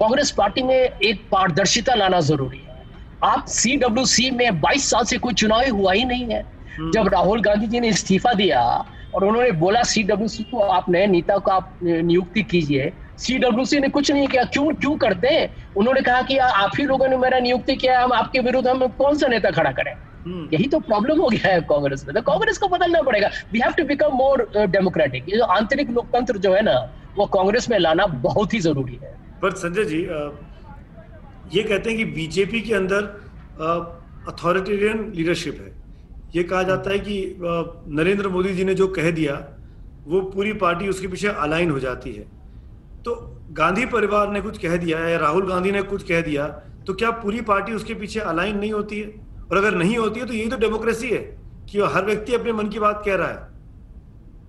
कांग्रेस 0.00 0.30
पार्टी 0.30 0.62
में 0.62 0.76
एक 0.76 1.28
पारदर्शिता 1.32 1.94
लाना 1.94 2.20
ज़रूरी 2.20 2.58
है। 2.58 2.78
आप 3.24 3.46
सी 3.46 3.76
डब्ल्यू 3.76 4.04
सी 4.06 4.30
में 4.30 4.60
22 4.60 4.90
साल 4.90 5.04
से 5.04 5.18
कोई 5.18 5.34
चुनाव 5.34 5.70
हुआ 5.70 5.92
ही 5.92 6.04
नहीं 6.04 6.24
है। 6.24 6.40
हम्म। 6.78 6.90
जब 6.90 7.08
राहुल 7.08 7.40
गांधी 7.40 7.66
जी 7.66 7.80
ने 7.80 7.88
इस्तीफा 7.88 8.32
दिया 8.32 8.62
और 9.14 9.24
उन्होंने 9.24 9.50
बोला 9.52 9.82
सीडब्ल्यूसी 9.82 10.42
को 10.42 10.58
आप 10.58 10.90
नए 10.90 11.06
नेता 11.06 11.38
को 11.38 11.50
आप 11.50 11.78
नियुक्ति 11.82 12.42
कीजिए 12.42 12.92
सीडब्ल्यूसी 13.20 13.78
ने 13.80 13.88
कुछ 13.88 14.10
नहीं 14.10 14.26
किया। 14.28 14.44
क्यों 14.46 14.74
क्यों 14.74 14.96
करते 14.98 15.28
हैं? 15.28 15.48
उन्होंने 15.76 16.00
कहा 16.02 16.20
कि 16.22 16.36
आप 16.38 16.70
ही 16.78 16.84
लोगों 16.84 17.08
ने 17.08 17.16
मेरा 17.16 17.38
नियुक्ति 17.38 17.76
किया 17.76 18.00
हम 18.02 18.12
आपके 18.12 18.40
विरुद्ध 18.40 18.66
हम 18.68 18.86
कौन 18.98 19.18
सा 19.18 19.28
नेता 19.28 19.50
खड़ा 19.50 19.72
करें? 19.72 19.92
हम्म। 20.24 20.48
यही 20.52 20.66
तो 20.68 20.78
प्रॉब्लम 20.80 21.20
हो 21.20 21.28
गया 21.28 21.52
है 21.52 21.60
कांग्रेस 21.68 22.04
में। 22.06 22.14
तो 22.14 22.22
कांग्रेस 22.22 22.58
को 22.58 22.68
बदलना 22.68 23.02
पड़ेगा। 23.02 23.28
We 23.52 23.58
have 23.58 23.72
to 23.72 23.84
become 23.84 24.16
more 24.16 24.48
democratic 24.56 25.28
ये 25.28 25.36
जो 25.36 25.44
आंतरिक 25.54 25.90
लोकतंत्र 25.90 26.38
जो 26.38 26.54
है 26.54 26.62
ना 26.62 26.78
वो 27.16 27.26
कांग्रेस 27.28 27.68
में 27.70 27.78
लाना 27.78 28.06
बहुत 28.24 28.54
ही 28.54 28.60
ज़रूरी 28.60 28.98
है। 29.02 29.14
पर 29.42 29.54
संजय 29.56 29.84
जी 29.84 30.00
ये 31.54 31.62
कहते 31.62 31.90
हैं 31.90 31.98
कि 31.98 32.04
बीजेपी 32.12 32.60
के 32.60 32.74
अंदर 32.74 33.02
अथॉरिटेरियन 34.28 35.12
लीडरशिप 35.16 35.60
है। 35.60 35.72
ये 36.36 36.42
कहा 36.42 36.62
जाता 36.62 36.90
है 36.90 36.98
कि 36.98 37.14
नरेंद्र 37.90 38.28
मोदी 38.28 38.52
जी 38.54 38.64
ने 38.64 38.74
जो 38.74 38.86
कह 38.88 39.10
दिया 39.10 39.34
वो 40.06 40.20
पूरी 40.30 40.52
पार्टी 40.58 40.88
उसके 40.88 41.08
पीछे 41.08 41.28
अलाइन 41.28 41.70
हो 41.70 41.78
जाती 41.80 42.12
है। 42.12 42.24
तो 43.04 43.14
गांधी 43.52 43.84
परिवार 43.86 44.30
ने 44.30 44.40
कुछ 44.40 44.58
कह 44.58 44.76
दिया 44.76 44.98
या 45.08 45.18
राहुल 45.18 45.48
गांधी 45.48 45.70
ने 45.72 45.82
कुछ 45.82 46.02
कह 46.02 46.20
दिया 46.20 46.46
तो 46.86 46.94
क्या 46.94 47.10
पूरी 47.10 47.40
पार्टी 47.40 47.72
उसके 47.72 47.94
पीछे 47.94 48.20
अलाइन 48.20 48.58
नहीं 48.58 48.72
होती 48.72 48.98
है? 49.00 49.06
और 49.50 49.56
अगर 49.56 49.74
नहीं 49.74 49.96
होती 49.96 50.20
है 50.20 50.26
तो 50.26 50.34
यही 50.34 50.48
तो 50.48 50.56
डेमोक्रेसी 50.56 51.08
है 51.08 51.18
कि 51.70 51.80
हर 51.94 52.04
व्यक्ति 52.04 52.34
अपने 52.34 52.52
मन 52.52 52.68
की 52.68 52.78
बात 52.78 53.02
कह 53.06 53.14
रहा 53.14 53.28
है। 53.28 53.48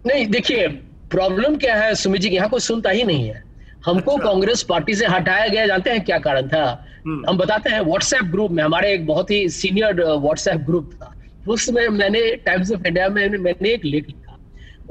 नहीं 0.07 0.25
देखिए 0.27 0.67
प्रॉब्लम 1.11 1.55
क्या 1.57 1.75
है 1.75 1.93
सुमित 1.95 2.21
जी 2.21 2.29
यहाँ 2.29 2.49
कोई 2.49 2.59
सुनता 2.59 2.89
ही 2.89 3.03
नहीं 3.03 3.27
है। 3.27 3.43
हमको 3.85 4.11
अच्छा। 4.11 4.25
कांग्रेस 4.25 4.63
पार्टी 4.63 4.93
से 4.95 5.05
हटाया 5.07 5.47
गया 5.47 5.65
जानते 5.67 5.89
हैं 5.89 6.03
क्या 6.05 6.17
कारण 6.19 6.47
था? 6.47 6.63
हम्म। 7.05 7.29
हम 7.29 7.37
बताते 7.37 7.69
हैं 7.69 7.79
व्हाट्सएप 7.81 8.23
ग्रुप 8.31 8.51
में 8.51 8.63
हमारे 8.63 8.93
एक 8.93 9.05
बहुत 9.07 9.31
ही 9.31 9.47
सीनियर 9.49 10.03
व्हाट्सएप 10.03 10.61
ग्रुप 10.61 10.91
था। 10.93 11.13
उसमें 11.47 11.87
मैंने 11.89 12.21
टाइम्स 12.45 12.71
ऑफ़ 12.71 12.87
इंडिया 12.87 13.09
में 13.09 13.27
मैंने 13.29 13.69
एक 13.69 13.85
लेख 13.85 14.07
लिखा। 14.07 14.37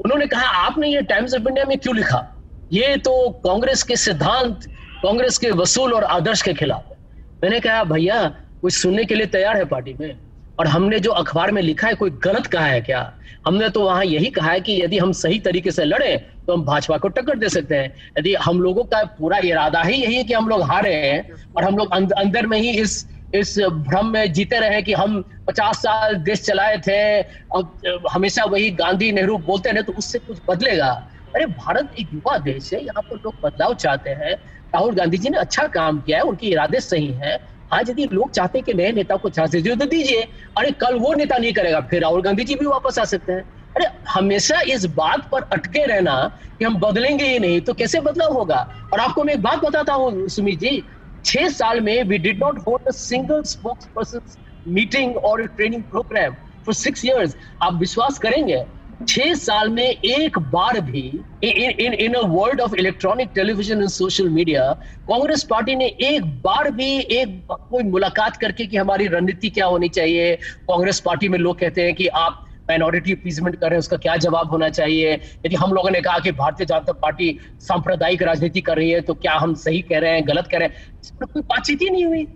उन्होंने 0.05 0.27
कहा 0.27 0.47
आपने 0.65 0.93
ये 0.93 1.01
टाइम्स 1.01 1.33
ऑफ़ 1.35 1.47
इंडिया 1.47 1.65
में 1.65 1.77
क्यों 1.77 1.95
लिखा? 1.95 2.27
ये 2.71 2.95
तो 2.97 3.29
कांग्रेस 3.45 3.81
के 3.83 3.95
सिद्धांत, 3.95 4.65
कांग्रेस 5.03 5.37
के 5.37 5.49
वसूल 5.51 5.93
और 5.93 6.03
आदर्श 6.03 6.41
के 6.41 6.53
खिलाफ 6.53 6.85
है। 6.89 6.97
मैंने 7.43 7.59
कहा, 7.59 7.83
भैया, 7.83 8.23
कुछ 8.61 8.73
सुनने 8.73 9.05
के 9.05 9.15
लिए 9.15 9.25
तैयार 9.27 9.57
है 9.57 9.65
पार्टी 9.65 9.95
में, 9.99 10.15
और 10.59 10.67
हमने 10.67 10.99
जो 10.99 11.11
अखबार 11.11 11.51
में 11.51 11.61
लिखा 11.61 11.87
है, 11.87 11.95
कोई 11.95 12.09
गलत 12.23 12.47
कहा 12.47 12.65
है 12.65 12.81
क्या? 12.81 13.11
हमने 13.47 13.69
तो 13.69 13.83
वहाँ 13.83 14.05
यही 14.05 14.29
कहा 14.31 14.51
है 14.51 14.59
कि 14.61 14.81
यदि 14.83 14.97
हम 14.97 15.11
सही 15.13 15.39
तरीके 15.39 15.71
से 15.71 15.85
लड़े 15.85 16.15
तो 16.47 16.53
हम 16.53 16.63
भाजपा 16.65 16.97
को 16.97 17.07
टक्कर 17.07 17.37
दे 17.37 17.49
सकते 17.49 17.75
हैं। 17.75 17.93
यदि 18.19 18.33
हम 18.35 18.61
लोगों 18.61 18.83
का 18.83 19.03
पूरा 19.19 19.37
इरादा 19.43 19.81
ही 19.81 19.95
यही 19.95 20.15
है 20.15 20.23
कि 20.23 20.33
हम 20.33 20.47
लोग 20.49 20.61
हारे 20.63 20.93
हैं, 20.95 21.31
और 21.57 21.63
हम 21.63 21.77
लोग 21.77 21.93
अंदर 21.93 22.47
में 22.47 22.57
ही 22.57 22.69
इस 22.81 23.05
इस 23.35 23.57
भ्रम 23.59 24.07
में 24.07 24.31
जीते 24.33 24.59
रहे 24.59 24.81
कि 24.81 24.93
हम 24.93 25.21
पचास 25.47 25.77
साल 25.77 26.15
देश 26.23 26.41
चलाए 26.41 26.77
थे, 26.77 27.21
और 27.21 28.07
हमेशा 28.11 28.43
वही 28.45 28.69
गांधी 28.71 29.11
नेहरू 29.11 29.37
बोलते 29.39 29.71
रहे 29.71 29.83
तो 29.83 29.93
उससे 29.93 30.19
कुछ 30.19 30.37
बदलेगा। 30.49 30.91
अरे, 31.35 31.45
भारत 31.45 31.91
एक 31.99 32.07
युवा 32.13 32.37
देश 32.37 32.73
है, 32.73 32.83
यहाँ 32.83 33.01
पर 33.01 33.15
लोग 33.15 33.35
बदलाव 33.43 33.73
चाहते 33.73 34.09
हैं। 34.09 34.33
राहुल 34.73 34.95
गांधी 34.95 35.17
जी 35.17 35.29
ने 35.29 35.37
अच्छा 35.37 35.67
काम 35.67 35.99
किया 35.99 36.17
है, 36.17 36.23
उनके 36.23 36.47
इरादे 36.47 36.79
सही 36.79 37.07
है। 37.07 37.39
आज 37.73 37.89
यदि 37.89 38.07
लोग 38.11 38.31
चाहते 38.31 38.57
हैं 38.59 38.65
कि 38.65 38.73
नए 38.73 38.91
नेता 38.91 39.15
को 39.15 39.29
चांस 39.29 39.49
दीजिए 39.49 39.75
तो 39.75 39.85
दीजिए। 39.85 40.21
अरे, 40.57 40.71
कल 40.71 40.99
वो 40.99 41.13
नेता 41.13 41.37
नहीं 41.37 41.53
करेगा, 41.53 41.79
फिर 41.81 42.01
राहुल 42.01 42.21
गांधी 42.21 42.43
जी 42.43 42.55
भी 42.55 42.65
वापस 42.65 42.99
आ 42.99 43.03
सकते 43.03 43.31
हैं। 43.31 43.41
अरे, 43.75 43.85
हमेशा 44.09 44.61
इस 44.61 44.85
बात 44.85 45.29
पर 45.31 45.43
अटके 45.43 45.85
रहना 45.85 46.39
कि 46.59 46.65
हम 46.65 46.75
बदलेंगे 46.79 47.25
ही 47.25 47.39
नहीं 47.39 47.61
तो 47.61 47.73
कैसे 47.73 47.99
बदलाव 47.99 48.33
होगा? 48.33 48.89
और 48.93 48.99
आपको 48.99 49.23
मैं 49.23 49.33
एक 49.33 49.41
बात 49.41 49.59
बताता 49.59 49.93
हूँ, 49.93 50.27
सुमित 50.27 50.59
जी, 50.59 50.83
छह 51.25 51.47
साल 51.49 51.81
में 51.81 52.03
we 52.03 52.17
did 52.17 52.43
not 52.43 52.59
hold 52.59 52.87
a 52.87 52.91
single 52.91 53.43
spokesperson 53.85 54.19
meeting 54.67 55.17
और 55.17 55.45
training 55.47 55.83
programme 55.83 56.33
for 56.65 56.73
six 56.73 57.05
years 57.05 57.35
आप 57.61 57.73
विश्वास 57.73 58.19
करेंगे 58.19 58.65
छह 59.07 59.33
साल 59.33 59.69
में 59.69 59.83
एक 59.83 60.37
बार 60.51 60.79
भी 60.81 61.01
in 61.43 61.93
in 61.93 62.15
world 62.17 62.61
of 62.61 62.75
electronic 62.75 63.29
television 63.35 63.77
and 63.77 63.89
social 63.89 64.29
media 64.29 64.71
Congress 65.07 65.43
party 65.43 65.75
ने 65.75 65.85
एक 66.01 66.25
बार 66.41 66.69
भी 66.71 66.97
एक 66.99 67.41
कोई 67.51 67.83
मुलाकात 67.83 68.37
करके 68.37 68.65
कि 68.65 68.77
हमारी 68.77 69.07
रणनीति 69.07 69.49
क्या 69.49 69.65
होनी 69.65 69.89
चाहिए। 69.89 70.35
कांग्रेस 70.35 70.99
पार्टी 70.99 71.29
में 71.29 71.37
लोग 71.39 71.59
कहते 71.59 71.83
हैं 71.83 71.93
कि 71.95 72.07
आप 72.07 72.45
माइनॉरिटी 72.69 73.11
अपीजमेंट 73.11 73.55
कर 73.55 73.65
रहे 73.65 73.75
हैं, 73.75 73.79
उसका 73.79 73.97
क्या 73.97 74.15
जवाब 74.17 74.51
होना 74.51 74.69
चाहिए? 74.69 75.13
यदि 75.45 75.55
हम 75.55 75.73
लोगों 75.73 75.89
ने 75.91 76.01
कहा 76.01 76.19
कि 76.19 76.31
भारतीय 76.31 76.65
जनता 76.65 76.93
पार्टी 76.93 77.37
सांप्रदायिक 77.59 78.21
राजनीति 78.23 78.61
कर 78.61 78.77
रही 78.77 78.91
है 78.91 79.01
तो 79.01 79.13
क्या 79.15 79.33
हम 79.33 79.53
सही 79.55 79.81
कह 79.81 79.99
रहे 79.99 80.11
हैं, 80.11 80.27
गलत 80.27 80.47
कह 80.47 80.57
रहे 80.57 80.67
हैं? 80.67 80.75
कोई 81.23 81.41
बातचीत 81.41 81.81
ही 81.81 81.89
नहीं 81.89 82.05
हुई। 82.05 82.27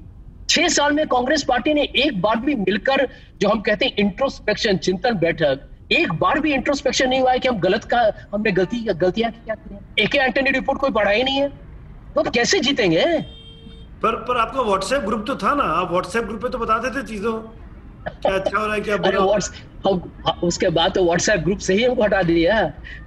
छह 0.49 0.67
साल 0.67 0.91
में 0.93 1.05
कांग्रेस 1.07 1.43
पार्टी 1.43 1.73
ने 1.73 1.83
एक 1.97 2.21
बार 2.21 2.39
भी 2.39 2.55
मिलकर 2.55 3.07
जो 3.41 3.49
हम 3.49 3.61
कहते 3.61 3.85
हैं 3.85 3.93
इंट्रोस्पेक्शन 3.99 4.77
चिंतन 4.77 5.17
बैठक 5.17 5.69
एक 5.91 6.13
बार 6.13 6.39
भी 6.39 6.53
इंट्रोस्पेक्शन 6.53 7.09
नहीं 7.09 7.19
हुआ 7.21 7.31
है 7.31 7.39
कि 7.39 7.47
हम 7.47 7.59
गलत 7.59 7.83
का 7.83 7.99
हमने 8.33 8.51
गलती 8.51 8.79
गलतियाँ 8.93 9.31
क्या 9.31 9.55
की 9.55 10.03
एक 10.03 10.15
एंटनी 10.15 10.51
रिपोर्ट 10.51 10.79
कोई 10.79 10.91
पढ़ा 10.91 11.11
ही 11.11 11.23
नहीं 11.23 11.41
है। 11.41 11.49
तो 12.15 12.21
आप 12.21 12.27
कैसे 12.27 12.59
जीतेंगे? 12.59 13.03
पर 14.03 14.15
पर 14.27 14.37
आपका 14.37 14.61
व्हाट्सएप 14.61 15.01
ग्रुप 15.01 15.23
तो 15.27 15.35
था 15.35 15.53
ना 15.55 15.63
आप 15.63 15.91
व्हाट्सएप 15.91 16.23
ग्रुप 16.23 16.41
पे 16.41 16.49
तो 16.49 16.57
बताते 16.57 16.89
थे 16.89 17.03
चीज़ों। 17.07 17.33
क्या 18.05 18.33
अच्छा 18.33 18.57
हो 18.59 18.65
रहा 18.65 18.75
है 18.75 18.81
क्या 18.81 18.97
बुरा? 18.97 19.37
हम 19.87 20.11
उसके 20.43 20.69
बाद 20.69 20.93
तो 20.93 21.03
व्हाट्सएप 21.05 21.39
ग्रुप 21.39 21.57
से 21.57 21.73
ही 21.73 21.83
हमको 21.83 22.03
हटा 22.03 22.21
दिया। 22.23 22.61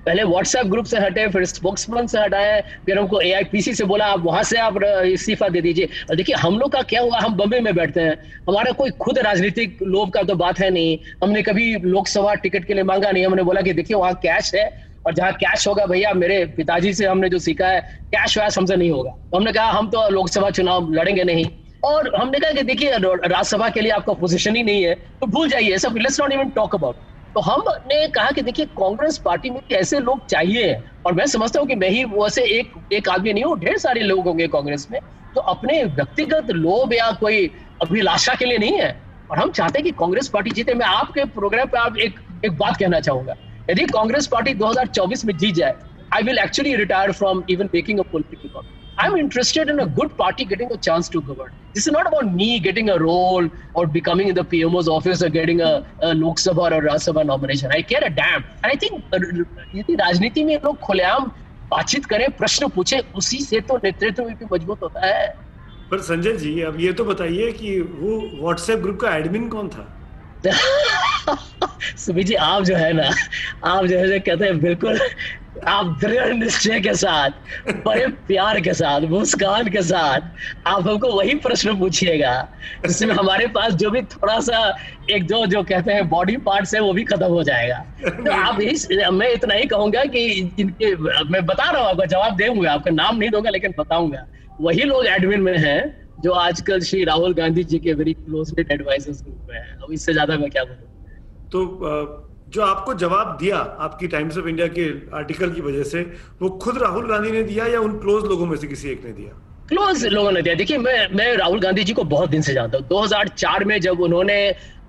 पहले 0.07 0.23
व्हाट्सएप 0.25 0.67
ग्रुप 0.67 0.85
से 0.85 0.99
हटे, 0.99 1.29
फिर 1.29 1.45
स्पोक्समैन 1.45 2.07
से 2.07 2.19
हटाए, 2.19 2.61
फिर 2.87 2.99
हमको 2.99 3.21
ए 3.21 3.45
से 3.55 3.85
बोला, 3.85 4.07
आप 4.07 4.21
वहाँ 4.21 4.43
से 4.43 4.59
आप 4.59 4.83
इस्तीफा 4.85 5.49
दे 5.49 5.61
दीजिए। 5.61 5.89
और 6.11 6.17
देखिए, 6.17 6.35
हम 6.35 6.59
लोग 6.59 6.73
का 6.73 6.83
क्या 6.83 7.01
हुआ, 7.01 7.19
हम 7.19 7.37
बम्बे 7.37 7.61
में 7.61 7.75
बैठते 7.75 8.01
हैं। 8.01 8.17
हमारा 8.49 8.73
कोई 8.73 8.91
खुद 8.91 9.19
राजनीतिक 9.19 9.79
लोभ 9.83 10.11
का 10.11 10.23
तो 10.23 10.35
बात 10.35 10.59
है 10.59 10.71
नहीं। 10.71 10.99
हमने 11.23 11.43
कभी 11.43 11.75
लोकसभा 11.75 12.35
टिकट 12.35 12.65
के 12.65 12.75
लिए 12.75 12.83
मांगा 12.83 13.11
नहीं। 13.11 13.27
हमने 13.27 13.43
बोला 13.43 13.61
कि 13.61 13.73
देखिए, 13.73 13.97
वहाँ 13.97 14.15
कैश 14.15 14.55
है, 14.55 14.89
और 15.07 15.15
जहाँ 15.15 15.33
कैश 15.33 15.69
होगा 15.69 15.87
भैया, 15.87 16.13
मेरे 16.15 16.45
पिताजी 16.47 16.93
से 16.95 17.07
हमने 17.07 17.29
जो 17.29 17.39
सीखा 17.39 17.67
है 17.67 17.81
कैश 18.15 18.39
वैश 18.39 18.59
हमसे 18.59 18.77
नहीं 18.77 18.91
होगा। 18.91 19.15
हमने 19.35 19.53
कहा, 19.53 19.71
हम 19.71 19.89
तो 19.89 20.09
लोकसभा 20.11 20.51
चुनाव 20.51 20.93
लड़ेंगे 20.93 21.25
नहीं। 21.25 21.45
और 21.83 22.15
हमने 22.17 22.39
कहा 22.39 22.53
कि 22.53 22.63
देखिए 22.63 22.97
राज्यसभा 22.99 23.69
के 23.69 23.81
लिए 23.81 23.91
आपका 23.93 24.13
पोजीशन 24.13 24.57
ही 24.57 24.63
नहीं 24.63 24.83
है 24.85 24.95
तो 24.95 25.27
भूल 25.27 25.49
जाइए 25.49 25.79
सब 25.79 25.97
let's 25.97 26.21
not 26.21 26.33
even 26.33 26.51
talk 26.51 26.75
about 26.75 26.97
तो 27.35 27.41
हमने 27.41 28.07
कहा 28.09 28.31
कि 28.31 28.43
देखिए, 28.43 28.67
कांग्रेस 28.67 29.19
पार्टी 29.19 29.51
में 29.51 29.61
कैसे 29.71 29.99
लोग 30.01 30.27
चाहिए? 30.27 30.75
और 31.07 31.13
मैं 31.15 31.27
समझता 31.27 31.61
हूँ 31.61 31.69
कि 31.69 31.75
मैं 31.75 31.89
ही 31.91 32.05
वैसे 32.05 32.43
एक 32.59 32.73
एक 32.93 33.09
आदमी 33.09 33.33
नहीं 33.33 33.45
हूँ, 33.45 33.59
ढेर 33.61 33.77
सारे 33.79 34.01
लोग 34.03 34.27
होंगे 34.27 34.47
कांग्रेस 34.49 34.87
में 34.91 35.01
तो 35.35 35.41
अपने 35.53 35.83
व्यक्तिगत 35.85 36.51
लोभ 36.51 36.93
या 36.95 37.11
कोई 37.21 37.47
अभिलाषा 37.83 38.35
के 38.35 38.45
लिए 38.45 38.59
नहीं 38.59 38.79
है। 38.81 38.91
और 39.31 39.39
हम 39.39 39.51
चाहते 39.51 39.79
हैं 39.79 39.85
कि 39.85 39.91
कांग्रेस 39.99 40.29
पार्टी 40.29 40.51
जीते। 40.51 40.75
मैं 40.75 40.87
आपके 40.87 41.25
प्रोग्राम 41.37 41.69
पे 41.69 41.79
आप 41.79 41.99
एक 41.99 42.19
एक 42.45 42.57
बात 42.59 42.77
कहना 42.77 43.01
चाहूँगा। 43.01 43.35
यदि 43.71 43.85
कांग्रेस 43.87 44.27
पार्टी 44.27 44.55
2024 44.55 45.25
में 45.25 45.37
जीत 45.37 45.55
जाए 45.55 45.75
I 46.11 46.23
will 46.23 46.39
actually 46.39 46.75
retire 46.77 47.13
from 47.13 47.43
even 47.51 47.69
making 47.75 47.99
a 47.99 48.03
political 48.13 48.61
I'm 48.99 49.17
interested 49.17 49.69
in 49.69 49.81
a 49.81 49.87
good 49.87 50.17
party 50.17 50.45
getting 50.45 50.73
a 50.73 50.77
chance 50.77 51.09
to 51.11 51.21
govern. 51.23 51.53
This 51.73 51.87
is 51.87 51.93
not 51.93 52.09
about 52.09 52.35
me 52.35 52.59
getting 52.59 52.91
a 52.91 52.99
role 52.99 53.49
or 53.75 53.87
becoming 53.87 54.29
in 54.29 54.35
the 54.35 54.45
PMO's 54.45 54.89
office 54.89 55.23
or 55.23 55.29
getting 55.29 55.61
a, 55.61 55.87
a 56.03 56.15
Lok 56.15 56.39
Sabha 56.39 56.73
or 56.73 56.83
Rajya 56.83 57.03
Sabha 57.07 57.25
nomination. 57.25 57.71
I 57.71 57.83
care 57.83 58.03
a 58.05 58.11
damn. 58.11 58.45
And 58.63 58.73
I 58.73 58.77
think 58.77 59.05
यदि 59.75 59.95
राजनीति 60.03 60.45
में 60.45 60.57
लोग 60.65 60.79
खुलेआम 60.81 61.31
बातचीत 61.71 62.07
करें 62.11 62.31
प्रश्न 62.37 62.69
पूछे 62.75 63.03
उसी 63.17 63.39
से 63.45 63.61
तो 63.69 63.77
नेतृत्व 63.85 64.25
भी 64.25 64.47
मज़बूत 64.53 64.83
होता 64.83 65.07
है 65.07 65.29
पर 65.91 66.01
संजय 66.03 66.33
जी 66.37 66.61
अब 66.69 66.81
ये 66.81 66.93
तो 66.93 67.05
बताइए 67.05 67.53
कि 67.53 67.79
वो 67.81 68.19
व्हाट्सएप 68.43 68.79
ग्रुप 68.79 69.01
का 69.01 69.17
एडमिन 69.17 69.49
कौन 69.49 69.69
था 69.69 69.87
सुबी 72.05 72.25
जी 72.25 72.35
आप 72.49 72.63
जो 72.65 72.77
है 72.77 72.93
ना 72.93 73.11
आप 73.65 73.85
जो 73.85 73.99
है 73.99 74.19
कहते 74.19 74.45
हैं 74.45 74.59
बिल्कुल 74.61 74.99
आप 75.67 75.99
दृढ़ 76.01 76.33
निश्चय 76.35 76.81
के 76.81 76.95
साथ 76.95 77.31
बड़े 77.87 78.07
प्यार 78.27 78.61
के 78.61 78.75
साथ 78.75 79.01
मुस्कान 79.01 79.69
के 79.69 79.83
साथ 79.83 80.21
आप 80.67 80.89
हमको 80.89 81.13
वही 81.13 81.35
प्रश्न 81.35 81.79
पूछिएगा 81.79 82.33
जिसमें 82.87 83.15
हमारे 83.15 83.47
पास 83.47 83.73
जो 83.75 83.91
भी 83.91 84.03
थोड़ा 84.03 84.39
सा 84.41 84.77
एक 85.11 85.27
दो 85.27 85.45
जो 85.47 85.63
कहते 85.63 85.93
हैं 85.93 86.09
बॉडी 86.09 86.37
पार्ट्स 86.37 86.75
है 86.75 86.81
वो 86.81 86.93
भी 86.93 87.05
खत्म 87.05 87.27
हो 87.27 87.43
जाएगा। 87.43 87.79
तो 88.01 88.33
आप 88.33 88.61
यही 88.63 89.11
मैं 89.11 89.31
इतना 89.33 89.55
ही 89.55 89.67
कहूँगा 89.67 90.05
कि 90.05 90.25
इनके 90.59 90.95
मैं 91.25 91.45
बता 91.47 91.71
रहा 91.71 91.83
हूँ 91.83 91.89
आपका 91.91 92.05
जवाब 92.05 92.37
दूँगा 92.37 92.73
आपका 92.73 92.91
नाम 92.91 93.17
नहीं 93.17 93.31
दूँगा 93.31 93.51
लेकिन 93.51 93.75
बताऊँगा। 93.79 94.27
वही 94.61 94.83
लोग 94.83 95.07
एडमिन 95.07 95.41
में 95.41 95.59
हैं 95.59 96.09
जो 96.21 96.33
आजकल 96.33 96.81
श्री 96.81 97.05
राहुल 97.05 97.35
गांधी 97.35 97.65
जी 97.65 97.79
के 97.79 97.93
वेरी 97.93 98.13
क्लोजली 98.13 98.67
एडवाइजर्स 98.73 99.23
ग्रुप 99.23 99.47
में 99.51 99.57
है। 99.57 99.77
अब 99.83 99.93
इससे 99.93 100.13
ज़्यादा 100.13 100.37
मैं 100.37 100.51
क्या 100.51 100.65
बोलूँ? 100.65 100.89
तो 101.53 102.28
जो 102.49 102.63
आपको 102.63 102.95
जवाब 102.95 103.37
दिया 103.41 103.57
आपकी 103.81 104.07
टाइम्स 104.09 104.39
ऑफ़ 104.39 104.47
इंडिया 104.47 104.67
के 104.69 104.85
आर्टिकल 105.17 105.51
की 105.51 105.61
वजह 105.61 105.83
से, 105.83 106.01
वो 106.43 106.49
खुद 106.63 106.79
राहुल 106.79 107.09
गांधी 107.09 107.31
ने 107.31 107.43
दिया 107.43 107.67
या 107.67 107.81
उन 107.81 107.99
क्लोज 107.99 108.25
लोगों 108.25 108.47
में 108.47 108.57
से 108.57 108.67
किसी 108.67 108.89
एक 108.89 109.05
ने 109.05 109.13
दिया? 109.13 109.33
क्लोज 109.69 110.05
लोगों 110.07 110.33
ने 110.33 110.43
दिया। 110.43 110.55
देखिए, 110.55 110.79
मैं 110.79 111.09
मैं 111.15 111.37
राहुल 111.37 111.61
गांधी 111.61 111.85
जी 111.85 111.93
को 111.93 112.05
बहुत 112.05 112.31
दिन 112.31 112.43
से 112.43 112.55
जानता 112.55 112.79
हूँ। 112.79 112.87
2004 112.89 113.65
में 113.65 113.81
जब 113.81 114.01
उन्होंने 114.01 114.39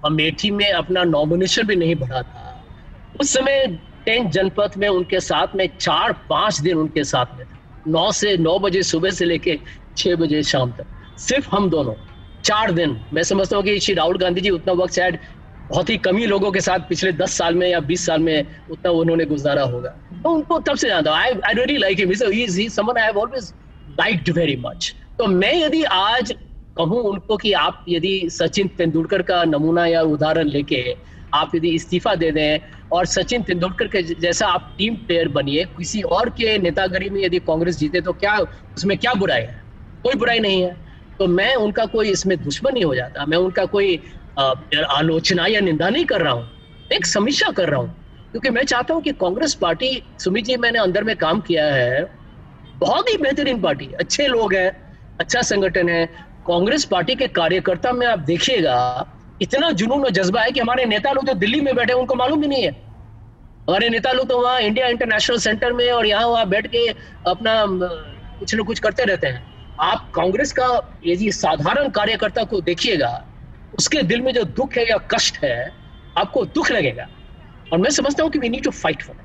अमेठी 0.06 0.52
में 0.52 0.72
अपना 0.72 1.04
नॉमिनेशन 1.04 1.68
भी 1.68 1.76
नहीं 1.76 1.96
भरा 1.96 2.22
था, 2.22 2.64
उस 3.22 3.34
समय 3.34 3.66
टेंथ 4.06 4.30
जनपद 4.32 4.78
में 4.78 4.88
उनके 4.88 5.20
साथ 5.20 5.56
में 5.56 5.68
चार 5.78 6.14
पाँच 6.30 6.60
दिन 6.62 6.78
उनके 6.78 7.04
साथ 7.04 7.38
में 7.38 7.46
नौ 7.88 8.12
से 8.12 8.38
नौ 8.38 8.58
बजे 8.60 8.84
सुबह 8.84 9.10
से 9.10 9.26
लेके 9.26 9.60
छह 9.98 10.16
बजे 10.16 10.42
शाम 10.44 10.72
तक। 10.72 10.86
सिर्फ़ 11.20 11.50
हम 11.50 11.70
दोनों, 11.70 11.94
चार 12.46 12.72
दिन। 12.72 13.00
मैं 13.14 13.24
समझता 13.24 13.58
हूँ 13.58 13.64
कि 13.64 13.80
श्री 13.80 13.94
राहुल 13.96 14.18
गांधी 14.18 14.42
जी 14.42 14.50
उतना 14.50 14.74
वक्त 14.74 14.94
शायद 14.94 15.18
बहुत 15.70 15.90
ही 15.90 15.98
कमी 16.00 16.26
लोगों 16.26 16.52
के 16.52 16.62
साथ 16.62 16.80
पिछले 16.90 17.12
दस 17.14 17.34
साल 17.38 17.56
में 17.56 17.68
या 17.70 17.80
बीस 17.80 18.06
साल 18.06 18.22
में 18.22 18.46
उतना 18.70 18.92
उन्होंने 18.92 19.26
गुजारा 19.26 19.64
होगा। 19.64 19.90
तो 20.24 20.30
उनको 20.30 20.60
तब 20.60 20.76
से 20.76 20.88
जानता 20.88 21.12
हूँ 21.12 21.20
I 21.20 21.32
I 21.48 21.54
really 21.54 21.78
like 21.78 22.00
him 22.00 22.12
he 22.32 22.70
someone 22.70 22.98
I 22.98 23.06
have 23.06 23.20
always 23.20 23.54
liked 24.00 24.30
very 24.38 24.56
much 24.66 24.94
तो 25.20 25.28
मैं 25.28 25.54
यदि 25.56 25.84
आज 25.84 26.34
कहूँ 26.78 27.02
उनको 27.04 27.38
कि 27.38 27.52
आप 27.54 27.84
यदि 27.90 28.20
सचिन 28.32 28.68
तेंदुलकर 28.78 29.22
का 29.22 29.44
नमूना 29.44 29.86
या 29.86 30.02
उदाहरण 30.02 30.48
लेके 30.48 30.84
आप 31.34 31.52
यदि 31.56 31.70
इस्तीफा 31.76 32.14
दे 32.16 32.32
दें 32.32 32.60
और 32.92 33.06
सचिन 33.06 33.42
तेंदुलकर 33.44 33.88
के 33.88 34.02
जैसा 34.04 34.48
आप 34.48 34.76
टीम 34.78 34.96
प्लेयर 34.96 35.28
बनिए, 35.30 35.64
किसी 35.78 36.02
और 36.02 36.30
के 36.30 36.58
नेतागरी 36.58 37.10
में 37.10 37.22
यदि 37.22 37.40
कांग्रेस 37.40 37.78
जीते 37.78 38.02
तो 38.02 38.14
क्या 38.14 38.38
उसमें 38.78 38.98
क्या 38.98 39.14
बुराई 39.14 39.42
है? 39.42 39.64
कोई 40.04 40.16
बुराई 40.16 40.40
नहीं 40.40 40.62
है। 40.62 40.89
तो 41.20 41.28
मैं 41.28 41.54
उनका 41.58 41.86
कोई 41.88 42.10
इसमें 42.10 42.38
दुश्मन 42.44 42.74
नहीं 42.74 42.84
हो 42.84 42.96
जाता, 42.96 43.26
मैं 43.26 43.38
उनका 43.38 43.66
कोई 43.68 44.00
आलोचना 44.40 45.46
या 45.48 45.60
निंदा 45.62 45.90
नहीं 45.90 46.06
कर 46.06 46.22
रहा 46.22 46.34
हूँ, 46.34 46.48
एक 46.92 47.06
समीक्षा 47.06 47.52
कर 47.52 47.70
रहा 47.70 47.80
हूँ। 47.80 47.96
क्योंकि 48.32 48.50
मैं 48.50 48.64
चाहता 48.64 48.94
हूँ 48.94 49.02
कि 49.04 49.12
कांग्रेस 49.14 49.54
पार्टी, 49.56 50.02
सुमित 50.20 50.46
जी, 50.46 50.56
मैंने 50.58 50.80
अंदर 50.80 51.04
में 51.04 51.16
काम 51.18 51.40
किया 51.42 51.66
है, 51.66 52.04
बहुत 52.76 53.10
ही 53.10 53.18
बेहतरीन 53.18 53.62
पार्टी 53.62 53.86
अच्छे 54.00 54.28
लोग 54.28 54.54
हैं 54.54 54.72
अच्छा 55.20 55.42
संगठन 55.44 55.90
है, 55.90 56.06
कांग्रेस 56.48 56.86
पार्टी 56.86 57.16
के 57.16 57.28
कार्यकर्ता 57.30 57.92
में 57.92 58.06
आप 58.08 58.20
देखिएगा, 58.22 59.06
इतना 59.42 59.72
जुनून 59.72 60.04
और 60.06 60.12
जज्बा 60.12 60.42
है 60.42 60.52
कि 60.52 60.60
हमारे 60.60 60.86
नेता 60.86 61.12
लोग 61.12 61.26
जो 61.26 61.34
दिल्ली 61.36 61.62
में 61.62 61.76
बैठे 61.76 61.94
उनको 61.94 62.16
मालूम 62.16 62.42
भी 62.42 62.48
नहीं 62.48 62.64
है। 62.64 62.72
हमारे 63.68 63.90
नेता 63.90 64.12
लोग 64.12 64.28
तो 64.30 64.42
वहाँ 64.42 64.60
इंडिया 64.62 64.88
इंटरनेशनल 64.88 65.38
सेंटर 65.40 65.74
में 65.74 65.90
और 65.92 66.06
यहाँ 66.06 66.28
वहाँ 66.28 66.48
बैठ 66.50 66.68
के 66.68 66.88
अपना 67.28 67.54
कुछ 67.70 68.56
न 68.56 68.64
कुछ 68.64 68.80
करते 68.80 69.04
रहते 69.04 69.28
हैं। 69.28 69.48
आप 69.82 70.12
कांग्रेस 70.16 70.52
का 70.54 70.68
यदि 71.06 71.32
साधारण 71.32 71.90
कार्यकर्ता 71.92 72.44
को 72.44 72.60
देखिएगा 72.62 73.12
उसके 73.80 74.02
दिल 74.04 74.22
में 74.22 74.34
जो 74.34 74.44
दुख 74.58 74.74
है 74.78 74.90
या 74.90 74.98
कष्ट 75.14 75.38
है 75.44 75.72
आपको 76.18 76.44
दुख 76.56 76.72
लगेगा। 76.72 77.08
और 77.74 77.78
मैं 77.80 77.90
समझता 77.92 78.24
हूँ 78.24 78.32
कि 78.32 78.40
we 78.40 78.50
need 78.50 78.64
to 78.64 78.72
fight 78.74 79.04
for 79.04 79.16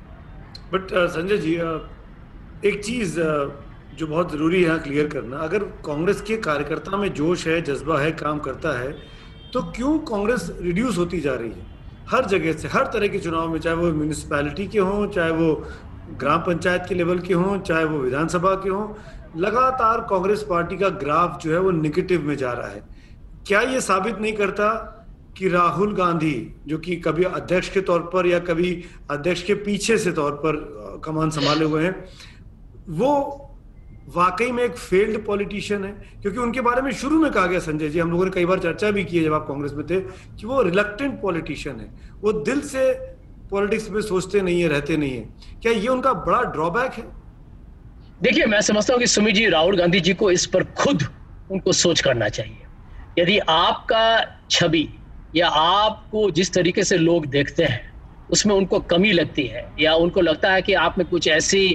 but 0.73 0.93
Sanjay 1.11 1.37
ji 1.37 1.55
uh, 1.57 1.79
एक 2.65 2.83
चीज़ 2.83 3.19
uh, 3.19 3.49
जो 3.97 4.07
बहुत 4.07 4.31
ज़रूरी 4.31 4.63
है 4.63 4.77
क्लियर 4.79 5.07
करना। 5.07 5.37
अगर 5.39 5.63
कांग्रेस 5.85 6.21
के 6.21 6.37
कार्यकर्ता 6.47 6.97
में 6.97 7.13
जोश 7.13 7.47
है 7.47 7.61
जज्बा 7.61 7.99
है 7.99 8.11
काम 8.21 8.39
करता 8.47 8.77
है 8.79 8.91
तो 9.53 9.61
क्यों 9.75 9.97
कांग्रेस 10.07 10.49
रिड्यूस 10.61 10.97
होती 10.97 11.19
जा 11.21 11.33
रही 11.33 11.49
है? 11.49 11.65
हर 12.09 12.25
जगह 12.27 12.53
से 12.53 12.67
हर 12.67 12.85
तरह 12.93 13.07
के 13.07 13.19
चुनाव 13.19 13.49
में 13.49 13.59
चाहे 13.59 13.75
वो 13.75 13.91
म्यूनिसपैलिटी 13.91 14.67
के 14.67 14.79
हों 14.79 15.07
चाहे 15.09 15.31
वो 15.31 15.53
ग्राम 16.19 16.41
पंचायत 16.41 16.85
के 16.89 16.95
लेवल 16.95 17.19
के 17.19 17.33
हों 17.33 17.57
चाहे 17.59 17.85
वो 17.85 17.99
विधानसभा 17.99 18.53
के 18.63 18.69
हों 18.69 18.87
लगातार 19.37 20.07
कांग्रेस 20.09 20.45
पार्टी 20.49 20.77
का 20.77 20.89
ग्राफ 20.89 21.41
जो 21.41 21.51
है 21.51 21.59
वो 21.59 21.71
निगेटिव 21.71 22.21
में 22.21 22.37
जा 22.37 22.51
रहा 22.51 22.67
है। 22.67 22.83
क्या 23.47 23.61
ये 23.61 23.81
साबित 23.81 24.19
नहीं 24.19 24.33
करता 24.33 24.91
कि 25.37 25.47
राहुल 25.47 25.95
गांधी, 25.95 26.55
जो 26.67 26.77
कि 26.77 26.95
कभी 26.95 27.23
अध्यक्ष 27.23 27.69
के 27.69 27.81
तौर 27.81 27.99
पर 27.99 28.27
या 28.27 28.39
कभी 28.39 28.83
अध्यक्ष 29.11 29.43
के 29.43 29.53
पीछे 29.53 29.97
से 29.97 30.11
तौर 30.11 30.31
पर 30.31 30.55
कमान 31.05 31.29
संभाले 31.29 31.65
हुए 31.65 31.83
हैं, 31.83 32.05
वो 32.89 33.41
वाकई 34.15 34.51
में 34.51 34.63
एक 34.63 34.75
फेल्ड 34.75 35.25
पॉलिटिशियन 35.25 35.83
है? 35.83 35.91
क्योंकि 36.21 36.39
उनके 36.39 36.61
बारे 36.61 36.81
में 36.81 36.91
शुरू 36.91 37.19
में 37.19 37.31
कहा 37.31 37.45
गया, 37.45 37.59
संजय 37.59 37.89
जी, 37.89 37.99
हम 37.99 38.11
लोगों 38.11 38.25
ने 38.25 38.31
कई 38.31 38.45
बार 38.45 38.59
चर्चा 38.59 38.91
भी 38.91 39.05
की 39.05 39.17
है 39.17 39.23
जब 39.23 39.33
आप 39.33 39.47
कांग्रेस 39.47 39.73
में 39.73 39.85
थे, 39.87 39.99
कि 40.37 40.47
वो 40.47 40.61
रिलक्टेंट 40.61 41.21
पॉलिटिशियन 41.21 41.79
है। 41.79 41.89
वो 42.21 42.31
दिल 42.33 42.61
से 42.61 42.93
पॉलिटिक्स 43.51 43.89
में 43.89 44.01
सोचते 44.01 44.41
नहीं 44.41 44.61
है, 44.61 44.67
रहते 44.67 44.97
नहीं 44.97 45.11
है। 45.11 45.35
क्या 45.61 45.71
ये 45.71 45.87
उनका 45.87 46.13
बड़ा 46.13 46.41
ड्रॉबैक 46.41 46.91
है? 46.91 47.24
देखिए, 48.21 48.45
मैं 48.45 48.59
समझता 48.61 48.93
हूँ 48.93 48.99
कि 48.99 49.07
सुमित 49.07 49.35
जी, 49.35 49.47
राहुल 49.49 49.77
गांधी 49.77 49.99
जी 49.99 50.13
को 50.13 50.29
इस 50.31 50.45
पर 50.45 50.63
खुद 50.73 51.03
उनको 51.49 51.71
सोच 51.73 52.01
करना 52.01 52.29
चाहिए। 52.29 52.65
यदि 53.17 53.37
आपका 53.39 54.23
छवि 54.49 54.87
या 55.33 55.47
आपको 55.47 56.29
जिस 56.31 56.53
तरीके 56.53 56.83
से 56.83 56.97
लोग 56.97 57.25
देखते 57.25 57.63
हैं, 57.63 57.81
उसमें 58.29 58.53
उनको 58.55 58.79
कमी 58.79 59.11
लगती 59.11 59.45
है 59.47 59.73
या 59.79 59.93
उनको 59.95 60.21
लगता 60.21 60.53
है 60.53 60.61
कि 60.61 60.73
आप 60.73 60.97
में 60.97 61.07
कुछ 61.07 61.27
ऐसी 61.27 61.67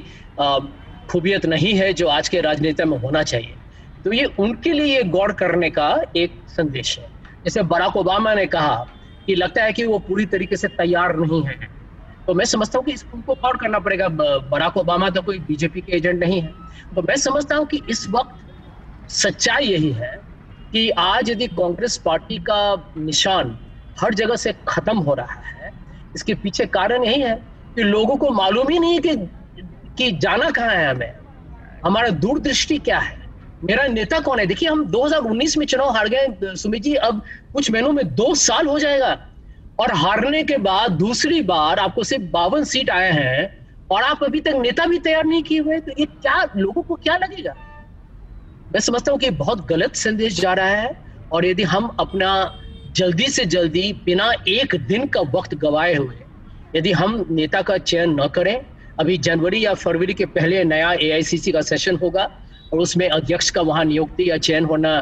खूबियत 1.09 1.46
नहीं 1.46 1.72
है 1.74 1.92
जो 1.92 2.09
आज 2.09 2.29
के 2.29 2.40
राजनेता 2.40 2.85
में 2.85 2.96
होना 2.98 3.22
चाहिए 3.22 3.57
तो 4.05 4.12
ये 4.12 4.24
उनके 4.38 4.72
लिए 4.72 4.94
ये 4.96 5.03
गौर 5.05 5.33
करने 5.33 5.70
का 5.70 5.88
एक 6.16 6.44
संदेश 6.48 6.98
है। 6.98 7.09
जैसे 7.44 7.62
बराक 7.62 7.96
ओबामा 7.96 8.35
ने 8.35 8.46
कहा 8.46 8.76
कि 9.29 9.35
लगता 9.35 9.64
है 9.64 9.72
कि 9.72 9.85
वो 9.87 9.98
पूरी 9.98 10.26
तरीके 10.26 10.57
से 10.57 10.68
तैयार 10.68 11.16
नहीं 11.16 11.42
है। 11.42 11.59
तो 12.30 12.34
मैं 12.34 12.44
समझता 12.44 12.78
हूँ 12.78 12.84
कि 12.86 12.92
इस 12.92 13.04
उनको 13.14 13.34
गौर 13.34 13.56
करना 13.56 13.78
पड़ेगा। 13.78 14.08
बराक 14.08 14.76
ओबामा 14.76 15.08
तो 15.10 15.22
कोई 15.22 15.38
बीजेपी 15.38 15.80
के 15.80 15.92
एजेंट 15.92 16.18
नहीं 16.20 16.40
है। 16.40 16.52
तो 16.94 17.02
मैं 17.02 17.16
समझता 17.18 17.56
हूँ 17.56 17.66
कि 17.66 17.80
इस 17.90 18.06
वक्त 18.08 19.10
सच्चाई 19.12 19.64
यही 19.64 19.90
है 19.92 20.10
कि 20.72 20.88
आज 20.90 21.30
यदि 21.30 21.46
कांग्रेस 21.48 21.96
पार्टी 22.04 22.38
का 22.40 22.60
निशान 22.98 23.56
हर 24.00 24.14
जगह 24.14 24.36
से 24.36 24.52
खत्म 24.68 24.96
हो 24.98 25.14
रहा 25.14 25.40
है, 25.40 25.72
इसके 26.14 26.34
पीछे 26.34 26.66
कारण 26.68 27.04
यही 27.04 27.20
है 27.20 27.34
कि 27.74 27.82
लोगों 27.82 28.16
को 28.16 28.30
मालूम 28.32 28.68
ही 28.68 28.78
नहीं 28.78 29.00
कि 29.00 29.16
कि 29.98 30.10
जाना 30.12 30.50
कहाँ 30.50 30.74
है 30.74 30.88
हमें। 30.90 31.12
हमारा 31.84 32.08
दूरदृष्टि 32.18 32.78
क्या 32.80 32.98
है? 32.98 33.18
मेरा 33.64 33.86
नेता 33.88 34.20
कौन 34.20 34.38
है? 34.38 34.46
देखिए, 34.46 34.68
हम 34.68 34.84
2019 34.86 35.56
में 35.56 35.66
चुनाव 35.66 35.90
हार 35.90 36.08
गए। 36.08 36.54
सुमित 36.54 36.82
जी, 36.82 36.94
अब 36.94 37.22
कुछ 37.52 37.70
महीनों 37.70 37.92
में 37.92 38.14
दो 38.14 38.34
साल 38.36 38.66
हो 38.66 38.78
जाएगा। 38.78 39.14
और 39.80 39.92
हारने 39.94 40.42
के 40.44 40.56
बाद 40.58 40.92
दूसरी 40.92 41.40
बार 41.42 41.78
आपको 41.78 42.02
सिर्फ़ 42.04 42.24
बावन 42.24 42.64
सीट 42.64 42.90
आए 42.90 43.10
हैं 43.12 43.48
और 43.90 44.02
आप 44.02 44.24
अभी 44.24 44.40
तक 44.40 44.54
नेता 44.56 44.86
भी 44.86 44.98
तैयार 44.98 45.24
नहीं 45.24 45.42
किए 45.42 45.60
हुए 45.60 45.78
तो 45.80 45.92
ये 45.98 46.04
क्या, 46.06 46.42
लोगों 46.56 46.82
को 46.82 46.94
क्या 46.94 47.16
लगेगा? 47.16 47.54
मैं 48.70 48.80
समझता 48.80 49.12
हूँ 49.12 49.18
कि 49.20 49.30
बहुत 49.30 49.66
गलत 49.66 49.94
संदेश 49.94 50.40
जा 50.40 50.52
रहा 50.52 50.66
है 50.66 50.94
और 51.32 51.46
यदि 51.46 51.62
हम 51.62 51.86
अपना 52.00 52.30
जल्दी 52.96 53.26
से 53.28 53.44
जल्दी 53.44 53.92
बिना 54.04 54.30
एक 54.48 54.74
दिन 54.88 55.06
का 55.06 55.20
वक्त 55.34 55.54
गवाए 55.54 55.94
हुए, 55.94 56.16
यदि 56.76 56.92
हम 56.92 57.24
नेता 57.30 57.62
का 57.62 57.76
चयन 57.78 58.14
न 58.20 58.26
करें, 58.28 58.60
अभी 58.98 59.16
जनवरी 59.18 59.64
या 59.64 59.74
फरवरी 59.74 60.14
के 60.14 60.26
पहले 60.26 60.62
नया 60.64 60.92
एआईसीसी 60.92 61.52
का 61.52 61.60
सेशन 61.60 61.96
होगा 61.96 62.28
और 62.72 62.78
उसमें 62.78 63.08
अध्यक्ष 63.08 63.50
का 63.50 63.62
वहाँ 63.62 63.84
नियुक्ति 63.84 64.30
या 64.30 64.36
चयन 64.38 64.64
होना 64.64 64.92